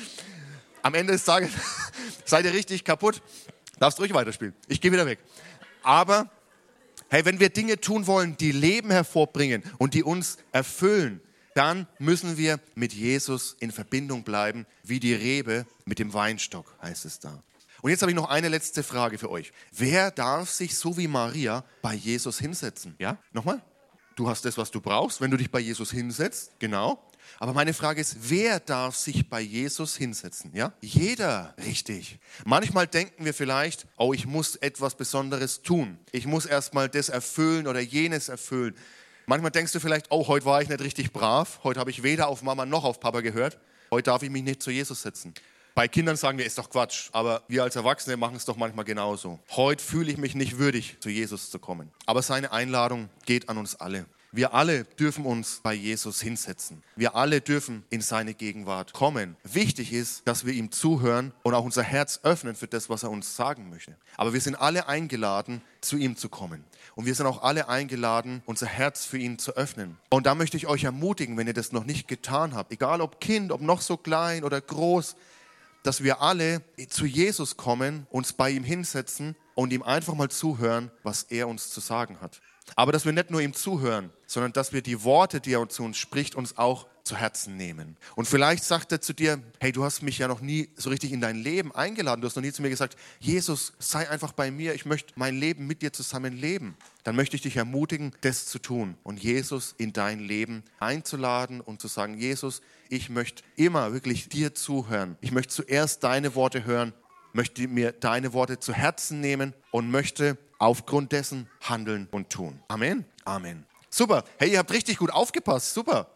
am 0.83 0.95
Ende 0.95 1.13
des 1.13 1.25
Tages 1.25 1.51
seid 2.25 2.45
ihr 2.45 2.53
richtig 2.53 2.85
kaputt. 2.85 3.23
Darfst 3.79 4.01
ruhig 4.01 4.13
weiterspielen. 4.13 4.55
Ich 4.67 4.81
gehe 4.81 4.91
wieder 4.93 5.07
weg. 5.07 5.21
Aber, 5.83 6.31
hey, 7.09 7.25
wenn 7.25 7.39
wir 7.39 7.51
Dinge 7.51 7.81
tun 7.81 8.07
wollen, 8.07 8.37
die 8.37 8.53
Leben 8.53 8.91
hervorbringen 8.91 9.63
und 9.79 9.95
die 9.95 10.03
uns 10.03 10.39
erfüllen, 10.51 11.21
dann 11.55 11.87
müssen 11.99 12.39
wir 12.39 12.61
mit 12.75 12.93
Jesus 12.93 13.57
in 13.61 13.71
Verbindung 13.71 14.25
bleiben, 14.25 14.67
wie 14.83 15.01
die 15.01 15.15
Rebe 15.15 15.67
mit 15.85 15.99
dem 15.99 16.13
Weinstock, 16.15 16.75
heißt 16.83 17.05
es 17.05 17.21
da. 17.21 17.43
Und 17.83 17.91
jetzt 17.91 18.01
habe 18.01 18.13
ich 18.13 18.17
noch 18.17 18.31
eine 18.31 18.49
letzte 18.49 18.85
Frage 18.85 19.19
für 19.19 19.29
euch. 19.29 19.53
Wer 19.73 20.13
darf 20.13 20.49
sich 20.49 20.79
so 20.79 20.97
wie 20.97 21.09
Maria 21.09 21.65
bei 21.83 21.95
Jesus 21.95 22.39
hinsetzen? 22.39 22.95
Ja? 23.01 23.19
Nochmal? 23.33 23.61
Du 24.15 24.29
hast 24.29 24.45
das, 24.45 24.57
was 24.57 24.71
du 24.71 24.81
brauchst, 24.81 25.21
wenn 25.21 25.33
du 25.33 25.37
dich 25.37 25.51
bei 25.51 25.59
Jesus 25.59 25.91
hinsetzt. 25.91 26.53
Genau. 26.61 27.03
Aber 27.41 27.53
meine 27.53 27.75
Frage 27.75 28.01
ist, 28.01 28.31
wer 28.31 28.61
darf 28.61 28.95
sich 28.95 29.29
bei 29.29 29.41
Jesus 29.41 29.97
hinsetzen? 29.97 30.53
Ja? 30.55 30.73
Jeder, 30.81 31.57
richtig. 31.65 32.21
Manchmal 32.45 32.87
denken 32.87 33.25
wir 33.25 33.35
vielleicht, 33.35 33.89
oh, 33.97 34.13
ich 34.13 34.27
muss 34.27 34.55
etwas 34.55 34.95
Besonderes 34.95 35.63
tun. 35.63 35.99
Ich 36.13 36.25
muss 36.25 36.47
erstmal 36.47 36.89
das 36.89 37.09
erfüllen 37.09 37.67
oder 37.67 37.81
jenes 37.81 38.29
erfüllen. 38.29 38.77
Manchmal 39.27 39.51
denkst 39.51 39.73
du 39.73 39.81
vielleicht, 39.81 40.07
oh, 40.11 40.29
heute 40.29 40.47
war 40.47 40.63
ich 40.63 40.69
nicht 40.69 40.83
richtig 40.83 41.13
brav. 41.13 41.59
Heute 41.65 41.81
habe 41.81 41.91
ich 41.91 42.05
weder 42.05 42.29
auf 42.29 42.43
Mama 42.43 42.65
noch 42.65 42.85
auf 42.85 43.01
Papa 43.01 43.23
gehört. 43.23 43.59
Heute 43.91 44.05
darf 44.05 44.23
ich 44.23 44.31
mich 44.31 44.45
nicht 44.45 44.63
zu 44.63 44.71
Jesus 44.71 45.03
setzen. 45.03 45.35
Bei 45.75 45.89
Kindern 45.89 46.17
sagen 46.17 46.37
wir, 46.37 46.45
ist 46.45 46.59
doch 46.59 46.69
Quatsch, 46.69 47.09
aber 47.13 47.43
wir 47.49 47.63
als 47.63 47.77
Erwachsene 47.77 48.19
machen 48.19 48.37
es 48.37 48.45
doch 48.45 48.57
manchmal 48.57 48.85
genauso. 48.85 49.39
Heute 49.53 49.83
fühle 49.83 50.13
ich 50.13 50.19
mich 50.19 50.35
nicht 50.35 50.59
würdig, 50.59 50.99
zu 51.01 51.09
Jesus 51.09 51.51
zu 51.51 51.59
kommen. 51.59 51.91
Aber 52.05 52.21
seine 52.21 52.53
Einladung 52.53 53.09
geht 53.25 53.49
an 53.49 53.57
uns 53.57 53.77
alle. 53.77 54.05
Wir 54.35 54.55
alle 54.55 54.85
dürfen 54.85 55.27
uns 55.27 55.61
bei 55.63 55.75
Jesus 55.75 56.21
hinsetzen. 56.21 56.83
Wir 56.97 57.17
alle 57.17 57.43
dürfen 57.43 57.85
in 57.91 58.01
seine 58.01 58.33
Gegenwart 58.33 58.93
kommen. 58.95 59.37
Wichtig 59.45 59.93
ist, 59.93 60.27
dass 60.27 60.47
wir 60.47 60.55
ihm 60.55 60.73
zuhören 60.73 61.33
und 61.43 61.53
auch 61.53 61.65
unser 61.65 61.83
Herz 61.83 62.21
öffnen 62.23 62.55
für 62.55 62.67
das, 62.67 62.89
was 62.89 63.03
er 63.03 63.11
uns 63.11 63.37
sagen 63.37 63.69
möchte. 63.69 63.95
Aber 64.17 64.33
wir 64.33 64.41
sind 64.41 64.57
alle 64.57 64.89
eingeladen, 64.89 65.61
zu 65.83 65.97
ihm 65.97 66.17
zu 66.17 66.31
kommen. 66.31 66.65
Und 66.95 67.05
wir 67.05 67.15
sind 67.15 67.27
auch 67.27 67.43
alle 67.43 67.69
eingeladen, 67.69 68.43
unser 68.47 68.67
Herz 68.67 69.05
für 69.05 69.19
ihn 69.19 69.39
zu 69.39 69.55
öffnen. 69.57 69.99
Und 70.11 70.25
da 70.27 70.35
möchte 70.35 70.57
ich 70.57 70.67
euch 70.67 70.85
ermutigen, 70.85 71.37
wenn 71.37 71.47
ihr 71.47 71.55
das 71.55 71.73
noch 71.73 71.85
nicht 71.85 72.09
getan 72.09 72.55
habt, 72.55 72.73
egal 72.73 73.03
ob 73.03 73.21
Kind, 73.21 73.53
ob 73.53 73.61
noch 73.61 73.83
so 73.83 73.99
klein 73.99 74.45
oder 74.45 74.63
groß, 74.63 75.15
dass 75.83 76.03
wir 76.03 76.21
alle 76.21 76.63
zu 76.89 77.07
Jesus 77.07 77.57
kommen, 77.57 78.07
uns 78.11 78.33
bei 78.33 78.51
ihm 78.51 78.65
hinsetzen 78.65 79.37
und 79.55 79.73
ihm 79.73 79.83
einfach 79.83 80.15
mal 80.15 80.31
zuhören, 80.31 80.91
was 81.03 81.25
er 81.25 81.49
uns 81.49 81.71
zu 81.71 81.81
sagen 81.81 82.21
hat. 82.21 82.41
Aber 82.77 82.93
dass 82.93 83.05
wir 83.05 83.13
nicht 83.13 83.31
nur 83.31 83.41
ihm 83.41 83.55
zuhören, 83.55 84.11
sondern 84.27 84.53
dass 84.53 84.73
wir 84.73 84.83
die 84.83 85.03
Worte, 85.03 85.41
die 85.41 85.53
er 85.53 85.69
zu 85.69 85.83
uns 85.83 85.99
spricht, 85.99 86.35
uns 86.35 86.59
auch 86.59 86.87
zu 87.05 87.17
Herzen 87.17 87.57
nehmen. 87.57 87.97
Und 88.15 88.27
vielleicht 88.27 88.65
sagt 88.65 88.93
er 88.93 89.01
zu 89.01 89.13
dir, 89.13 89.43
hey, 89.61 89.73
du 89.73 89.85
hast 89.85 90.03
mich 90.03 90.19
ja 90.19 90.29
noch 90.29 90.41
nie 90.41 90.69
so 90.77 90.91
richtig 90.91 91.13
in 91.13 91.21
dein 91.21 91.37
Leben 91.37 91.75
eingeladen. 91.75 92.21
Du 92.21 92.27
hast 92.27 92.37
noch 92.37 92.43
nie 92.43 92.53
zu 92.53 92.63
mir 92.63 92.71
gesagt, 92.71 92.97
Jesus, 93.19 93.73
sei 93.79 94.09
einfach 94.09 94.33
bei 94.33 94.51
mir. 94.51 94.75
Ich 94.75 94.87
möchte 94.87 95.13
mein 95.17 95.37
Leben 95.37 95.67
mit 95.67 95.83
dir 95.83 95.93
zusammen 95.93 96.37
leben. 96.37 96.77
Dann 97.05 97.17
möchte 97.17 97.35
ich 97.37 97.43
dich 97.43 97.57
ermutigen, 97.57 98.13
das 98.21 98.47
zu 98.47 98.61
tun 98.61 98.97
und 99.03 99.23
Jesus 99.23 99.75
in 99.79 99.93
dein 99.93 100.21
Leben 100.21 100.63
einzuladen 100.79 101.61
und 101.61 101.81
zu 101.81 101.89
sagen, 101.89 102.17
Jesus, 102.17 102.63
ich 102.89 103.11
möchte 103.11 103.43
immer 103.57 103.93
wirklich 103.93 104.29
dir 104.29 104.55
zuhören. 104.55 105.17
Ich 105.21 105.33
möchte 105.33 105.53
zuerst 105.55 106.05
deine 106.05 106.35
Worte 106.37 106.65
hören, 106.65 106.93
möchte 107.33 107.67
mir 107.67 107.93
deine 107.93 108.33
Worte 108.33 108.61
zu 108.61 108.73
Herzen 108.73 109.21
nehmen 109.21 109.55
und 109.73 109.91
möchte 109.91 110.39
aufgrund 110.59 111.11
dessen 111.11 111.49
handeln 111.61 112.07
und 112.13 112.31
tun. 112.31 112.61
Amen. 112.69 113.05
Amen. 113.25 113.67
Super. 113.91 114.25
Hey, 114.39 114.53
ihr 114.53 114.59
habt 114.59 114.73
richtig 114.73 114.99
gut 114.99 115.11
aufgepasst. 115.11 115.75
Super. 115.75 116.12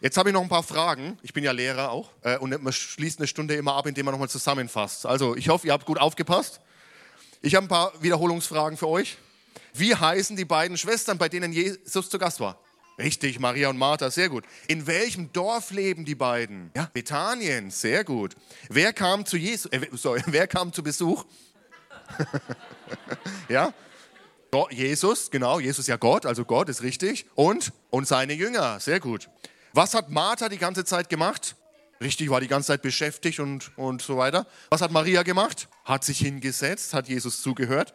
Jetzt 0.00 0.16
habe 0.18 0.28
ich 0.28 0.32
noch 0.34 0.42
ein 0.42 0.48
paar 0.48 0.62
Fragen. 0.62 1.18
Ich 1.22 1.32
bin 1.32 1.42
ja 1.42 1.52
Lehrer 1.52 1.90
auch. 1.90 2.10
Äh, 2.22 2.38
und 2.38 2.62
man 2.62 2.72
schließt 2.72 3.18
eine 3.18 3.26
Stunde 3.26 3.54
immer 3.54 3.74
ab, 3.74 3.86
indem 3.86 4.04
man 4.04 4.12
nochmal 4.12 4.28
zusammenfasst. 4.28 5.06
Also, 5.06 5.36
ich 5.36 5.48
hoffe, 5.48 5.66
ihr 5.66 5.72
habt 5.72 5.86
gut 5.86 5.98
aufgepasst. 5.98 6.60
Ich 7.42 7.54
habe 7.54 7.66
ein 7.66 7.68
paar 7.68 7.92
Wiederholungsfragen 8.02 8.76
für 8.76 8.88
euch. 8.88 9.16
Wie 9.72 9.94
heißen 9.94 10.36
die 10.36 10.44
beiden 10.44 10.76
Schwestern, 10.76 11.18
bei 11.18 11.28
denen 11.28 11.52
Jesus 11.52 12.10
zu 12.10 12.18
Gast 12.18 12.40
war? 12.40 12.58
Richtig, 12.98 13.38
Maria 13.40 13.68
und 13.68 13.76
Martha, 13.76 14.10
sehr 14.10 14.30
gut. 14.30 14.44
In 14.68 14.86
welchem 14.86 15.30
Dorf 15.32 15.70
leben 15.70 16.06
die 16.06 16.14
beiden? 16.14 16.70
Ja, 16.74 16.88
Bethanien, 16.92 17.70
sehr 17.70 18.04
gut. 18.04 18.34
Wer 18.70 18.94
kam 18.94 19.26
zu 19.26 19.36
Jesus, 19.36 19.70
äh, 19.72 19.86
sorry, 19.92 20.22
wer 20.26 20.46
kam 20.46 20.72
zu 20.72 20.82
Besuch? 20.82 21.24
ja? 23.48 23.72
Jesus, 24.70 25.30
genau, 25.30 25.60
Jesus 25.60 25.80
ist 25.80 25.88
ja 25.88 25.98
Gott, 25.98 26.24
also 26.24 26.46
Gott 26.46 26.70
ist 26.70 26.82
richtig. 26.82 27.26
Und, 27.34 27.72
und 27.90 28.08
seine 28.08 28.32
Jünger, 28.32 28.80
sehr 28.80 29.00
gut. 29.00 29.28
Was 29.76 29.92
hat 29.92 30.08
Martha 30.08 30.48
die 30.48 30.56
ganze 30.56 30.86
Zeit 30.86 31.10
gemacht? 31.10 31.54
Richtig, 32.00 32.30
war 32.30 32.40
die 32.40 32.48
ganze 32.48 32.68
Zeit 32.68 32.80
beschäftigt 32.80 33.40
und, 33.40 33.76
und 33.76 34.00
so 34.00 34.16
weiter. 34.16 34.46
Was 34.70 34.80
hat 34.80 34.90
Maria 34.90 35.22
gemacht? 35.22 35.68
Hat 35.84 36.02
sich 36.02 36.18
hingesetzt, 36.18 36.94
hat 36.94 37.08
Jesus 37.08 37.42
zugehört. 37.42 37.92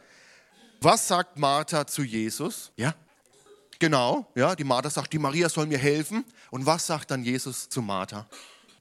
Was 0.80 1.08
sagt 1.08 1.40
Martha 1.40 1.88
zu 1.88 2.04
Jesus? 2.04 2.72
Ja, 2.76 2.94
genau. 3.80 4.28
Ja, 4.36 4.56
die 4.56 4.64
Martha 4.64 4.92
sagt, 4.92 5.12
die 5.12 5.18
Maria 5.18 5.50
soll 5.50 5.66
mir 5.66 5.80
helfen. 5.80 6.24
Und 6.52 6.68
was 6.68 6.86
sagt 6.86 7.10
dann 7.10 7.24
Jesus 7.24 7.68
zu 7.68 7.82
Martha? 7.82 8.28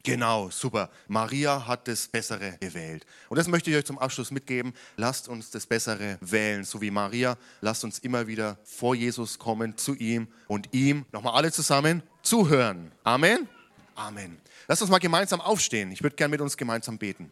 Genau, 0.03 0.49
super. 0.51 0.91
Maria 1.09 1.67
hat 1.67 1.87
das 1.87 2.09
Bessere 2.09 2.57
gewählt. 2.59 3.05
Und 3.29 3.37
das 3.37 3.49
möchte 3.49 3.71
ich 3.71 3.77
euch 3.77 3.85
zum 3.85 3.99
Abschluss 3.99 4.31
mitgeben. 4.31 4.73
Lasst 4.97 5.29
uns 5.29 5.51
das 5.51 5.67
Bessere 5.67 6.17
wählen, 6.23 6.65
so 6.65 6.81
wie 6.81 6.91
Maria. 6.91 7.37
Lasst 7.61 7.85
uns 7.85 7.99
immer 7.99 8.27
wieder 8.27 8.59
vor 8.65 8.95
Jesus 8.95 9.39
kommen, 9.39 9.77
zu 9.77 9.95
ihm 9.95 10.29
und 10.49 10.73
ihm, 10.73 11.05
nochmal 11.13 11.35
alle 11.35 11.53
zusammen, 11.53 12.03
zuhören. 12.23 12.93
Amen. 13.05 13.47
Amen. 13.95 14.39
Lasst 14.67 14.81
uns 14.81 14.91
mal 14.91 14.99
gemeinsam 14.99 15.43
aufstehen. 15.43 15.93
Ich 15.93 16.03
würde 16.03 16.17
gerne 16.17 16.31
mit 16.31 16.41
uns 16.41 16.57
gemeinsam 16.57 16.97
beten. 16.97 17.31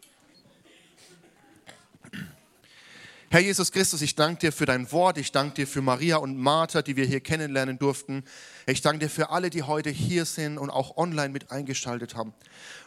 Herr 3.31 3.41
Jesus 3.41 3.73
Christus, 3.73 4.01
ich 4.01 4.15
danke 4.15 4.41
dir 4.41 4.53
für 4.53 4.65
dein 4.65 4.91
Wort. 4.91 5.19
Ich 5.19 5.33
danke 5.33 5.57
dir 5.57 5.67
für 5.67 5.83
Maria 5.83 6.17
und 6.17 6.39
Martha, 6.39 6.81
die 6.81 6.97
wir 6.97 7.05
hier 7.05 7.21
kennenlernen 7.21 7.79
durften. 7.79 8.25
Ich 8.67 8.81
danke 8.81 9.01
dir 9.01 9.11
für 9.11 9.29
alle, 9.29 9.51
die 9.51 9.65
heute 9.65 9.91
hier 9.91 10.25
sind 10.25 10.57
und 10.57 10.71
auch 10.71 10.97
online 10.97 11.29
mit 11.29 11.51
eingeschaltet 11.51 12.15
haben. 12.15 12.33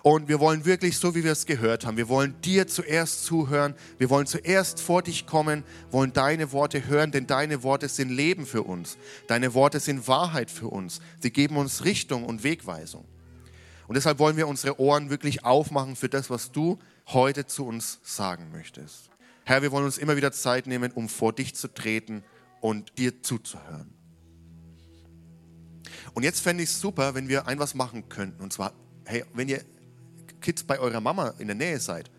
Und 0.01 0.29
wir 0.29 0.39
wollen 0.39 0.65
wirklich, 0.65 0.97
so 0.97 1.13
wie 1.13 1.23
wir 1.23 1.33
es 1.33 1.45
gehört 1.45 1.85
haben, 1.85 1.95
wir 1.95 2.09
wollen 2.09 2.41
dir 2.41 2.65
zuerst 2.65 3.23
zuhören. 3.23 3.75
Wir 3.99 4.09
wollen 4.09 4.25
zuerst 4.25 4.81
vor 4.81 5.03
dich 5.03 5.27
kommen, 5.27 5.63
wollen 5.91 6.11
deine 6.11 6.51
Worte 6.51 6.87
hören, 6.87 7.11
denn 7.11 7.27
deine 7.27 7.61
Worte 7.61 7.87
sind 7.87 8.09
Leben 8.09 8.47
für 8.47 8.63
uns. 8.63 8.97
Deine 9.27 9.53
Worte 9.53 9.79
sind 9.79 10.07
Wahrheit 10.07 10.49
für 10.49 10.69
uns. 10.69 11.01
Sie 11.19 11.29
geben 11.29 11.57
uns 11.57 11.85
Richtung 11.85 12.25
und 12.25 12.43
Wegweisung. 12.43 13.05
Und 13.87 13.93
deshalb 13.93 14.17
wollen 14.17 14.37
wir 14.37 14.47
unsere 14.47 14.79
Ohren 14.79 15.11
wirklich 15.11 15.45
aufmachen 15.45 15.95
für 15.95 16.09
das, 16.09 16.31
was 16.31 16.51
du 16.51 16.79
heute 17.09 17.45
zu 17.45 17.67
uns 17.67 17.99
sagen 18.01 18.49
möchtest. 18.51 19.10
Herr, 19.43 19.61
wir 19.61 19.71
wollen 19.71 19.85
uns 19.85 19.97
immer 19.97 20.15
wieder 20.15 20.31
Zeit 20.31 20.67
nehmen, 20.67 20.91
um 20.91 21.09
vor 21.09 21.33
dich 21.33 21.55
zu 21.55 21.67
treten 21.67 22.23
und 22.59 22.97
dir 22.97 23.21
zuzuhören. 23.23 23.93
Und 26.13 26.23
jetzt 26.23 26.41
fände 26.41 26.63
ich 26.63 26.69
es 26.69 26.79
super, 26.79 27.15
wenn 27.15 27.27
wir 27.27 27.47
ein 27.47 27.59
was 27.59 27.73
machen 27.73 28.09
könnten. 28.09 28.41
Und 28.41 28.53
zwar, 28.53 28.73
hey, 29.05 29.23
wenn 29.33 29.47
ihr 29.47 29.63
Kids 30.41 30.63
bei 30.63 30.79
eurer 30.79 31.01
Mama 31.01 31.33
in 31.39 31.47
der 31.47 31.55
Nähe 31.55 31.79
seid 31.79 32.11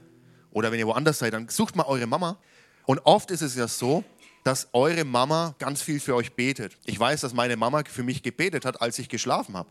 oder 0.50 0.72
wenn 0.72 0.78
ihr 0.78 0.86
woanders 0.86 1.18
seid, 1.18 1.34
dann 1.34 1.48
sucht 1.48 1.76
mal 1.76 1.84
eure 1.84 2.06
Mama. 2.06 2.38
Und 2.86 3.00
oft 3.00 3.30
ist 3.30 3.42
es 3.42 3.54
ja 3.54 3.68
so, 3.68 4.04
dass 4.44 4.68
eure 4.72 5.04
Mama 5.04 5.54
ganz 5.58 5.82
viel 5.82 6.00
für 6.00 6.16
euch 6.16 6.32
betet. 6.32 6.76
Ich 6.84 6.98
weiß, 6.98 7.20
dass 7.20 7.32
meine 7.32 7.56
Mama 7.56 7.82
für 7.86 8.02
mich 8.02 8.22
gebetet 8.22 8.64
hat, 8.64 8.80
als 8.80 8.98
ich 8.98 9.08
geschlafen 9.08 9.56
habe. 9.56 9.68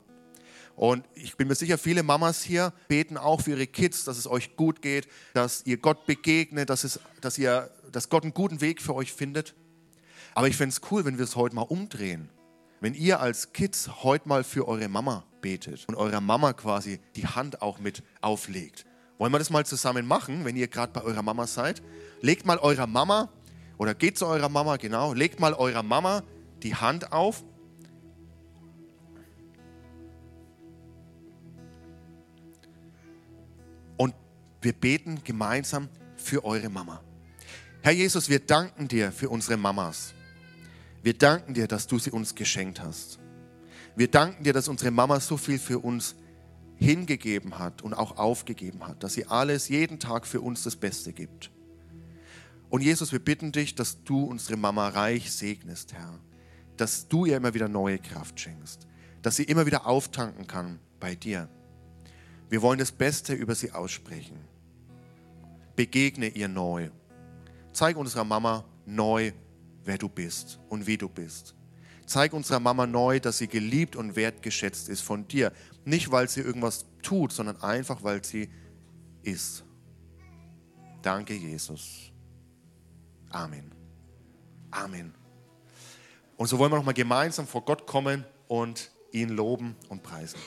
Und 0.81 1.05
ich 1.13 1.37
bin 1.37 1.47
mir 1.47 1.53
sicher, 1.53 1.77
viele 1.77 2.01
Mamas 2.01 2.41
hier 2.41 2.73
beten 2.87 3.15
auch 3.15 3.41
für 3.41 3.51
ihre 3.51 3.67
Kids, 3.67 4.03
dass 4.03 4.17
es 4.17 4.25
euch 4.25 4.55
gut 4.55 4.81
geht, 4.81 5.07
dass 5.35 5.63
ihr 5.67 5.77
Gott 5.77 6.07
begegnet, 6.07 6.71
dass, 6.71 6.83
es, 6.83 6.99
dass, 7.21 7.37
ihr, 7.37 7.69
dass 7.91 8.09
Gott 8.09 8.23
einen 8.23 8.33
guten 8.33 8.61
Weg 8.61 8.81
für 8.81 8.95
euch 8.95 9.13
findet. 9.13 9.53
Aber 10.33 10.47
ich 10.47 10.57
fände 10.57 10.73
es 10.73 10.81
cool, 10.89 11.05
wenn 11.05 11.19
wir 11.19 11.25
es 11.25 11.35
heute 11.35 11.53
mal 11.53 11.61
umdrehen. 11.61 12.31
Wenn 12.79 12.95
ihr 12.95 13.19
als 13.19 13.53
Kids 13.53 14.01
heute 14.01 14.27
mal 14.27 14.43
für 14.43 14.67
eure 14.67 14.89
Mama 14.89 15.23
betet 15.39 15.87
und 15.87 15.93
eurer 15.93 16.19
Mama 16.19 16.53
quasi 16.53 16.99
die 17.15 17.27
Hand 17.27 17.61
auch 17.61 17.77
mit 17.77 18.01
auflegt. 18.19 18.87
Wollen 19.19 19.31
wir 19.31 19.37
das 19.37 19.51
mal 19.51 19.67
zusammen 19.67 20.07
machen, 20.07 20.45
wenn 20.45 20.55
ihr 20.55 20.67
gerade 20.67 20.93
bei 20.93 21.03
eurer 21.03 21.21
Mama 21.21 21.45
seid? 21.45 21.83
Legt 22.21 22.47
mal 22.47 22.57
eurer 22.57 22.87
Mama 22.87 23.29
oder 23.77 23.93
geht 23.93 24.17
zu 24.17 24.25
eurer 24.25 24.49
Mama, 24.49 24.77
genau, 24.77 25.13
legt 25.13 25.39
mal 25.39 25.53
eurer 25.53 25.83
Mama 25.83 26.23
die 26.63 26.73
Hand 26.73 27.11
auf 27.11 27.43
Wir 34.61 34.73
beten 34.73 35.23
gemeinsam 35.23 35.89
für 36.15 36.45
eure 36.45 36.69
Mama. 36.69 37.01
Herr 37.81 37.93
Jesus, 37.93 38.29
wir 38.29 38.39
danken 38.39 38.87
dir 38.87 39.11
für 39.11 39.29
unsere 39.29 39.57
Mamas. 39.57 40.13
Wir 41.01 41.17
danken 41.17 41.55
dir, 41.55 41.67
dass 41.67 41.87
du 41.87 41.97
sie 41.97 42.11
uns 42.11 42.35
geschenkt 42.35 42.79
hast. 42.79 43.17
Wir 43.95 44.07
danken 44.07 44.43
dir, 44.43 44.53
dass 44.53 44.67
unsere 44.67 44.91
Mama 44.91 45.19
so 45.19 45.35
viel 45.35 45.57
für 45.57 45.79
uns 45.79 46.15
hingegeben 46.75 47.57
hat 47.57 47.81
und 47.81 47.95
auch 47.95 48.17
aufgegeben 48.17 48.87
hat, 48.87 49.03
dass 49.03 49.13
sie 49.13 49.25
alles 49.25 49.67
jeden 49.67 49.99
Tag 49.99 50.27
für 50.27 50.41
uns 50.41 50.61
das 50.63 50.75
Beste 50.75 51.11
gibt. 51.11 51.49
Und 52.69 52.81
Jesus, 52.81 53.11
wir 53.11 53.19
bitten 53.19 53.51
dich, 53.51 53.73
dass 53.73 54.03
du 54.03 54.23
unsere 54.23 54.57
Mama 54.57 54.89
reich 54.89 55.31
segnest, 55.31 55.93
Herr. 55.93 56.19
Dass 56.77 57.07
du 57.07 57.25
ihr 57.25 57.37
immer 57.37 57.53
wieder 57.53 57.67
neue 57.67 57.97
Kraft 57.97 58.39
schenkst. 58.39 58.87
Dass 59.23 59.35
sie 59.35 59.43
immer 59.43 59.65
wieder 59.65 59.87
auftanken 59.87 60.45
kann 60.45 60.79
bei 60.99 61.15
dir. 61.15 61.49
Wir 62.49 62.61
wollen 62.61 62.79
das 62.79 62.91
Beste 62.91 63.33
über 63.33 63.55
sie 63.55 63.71
aussprechen. 63.71 64.50
Begegne 65.81 66.27
ihr 66.27 66.47
neu. 66.47 66.91
Zeig 67.73 67.97
unserer 67.97 68.23
Mama 68.23 68.63
neu, 68.85 69.31
wer 69.83 69.97
du 69.97 70.09
bist 70.09 70.59
und 70.69 70.85
wie 70.85 70.95
du 70.95 71.09
bist. 71.09 71.55
Zeig 72.05 72.33
unserer 72.33 72.59
Mama 72.59 72.85
neu, 72.85 73.19
dass 73.19 73.39
sie 73.39 73.47
geliebt 73.47 73.95
und 73.95 74.15
wertgeschätzt 74.15 74.89
ist 74.89 75.01
von 75.01 75.27
dir. 75.27 75.51
Nicht, 75.83 76.11
weil 76.11 76.29
sie 76.29 76.41
irgendwas 76.41 76.85
tut, 77.01 77.31
sondern 77.31 77.59
einfach, 77.63 78.03
weil 78.03 78.23
sie 78.23 78.47
ist. 79.23 79.63
Danke, 81.01 81.33
Jesus. 81.33 82.11
Amen. 83.31 83.73
Amen. 84.69 85.15
Und 86.37 86.45
so 86.45 86.59
wollen 86.59 86.71
wir 86.71 86.77
nochmal 86.77 86.93
gemeinsam 86.93 87.47
vor 87.47 87.65
Gott 87.65 87.87
kommen 87.87 88.23
und 88.47 88.91
ihn 89.11 89.29
loben 89.29 89.75
und 89.89 90.03
preisen. 90.03 90.39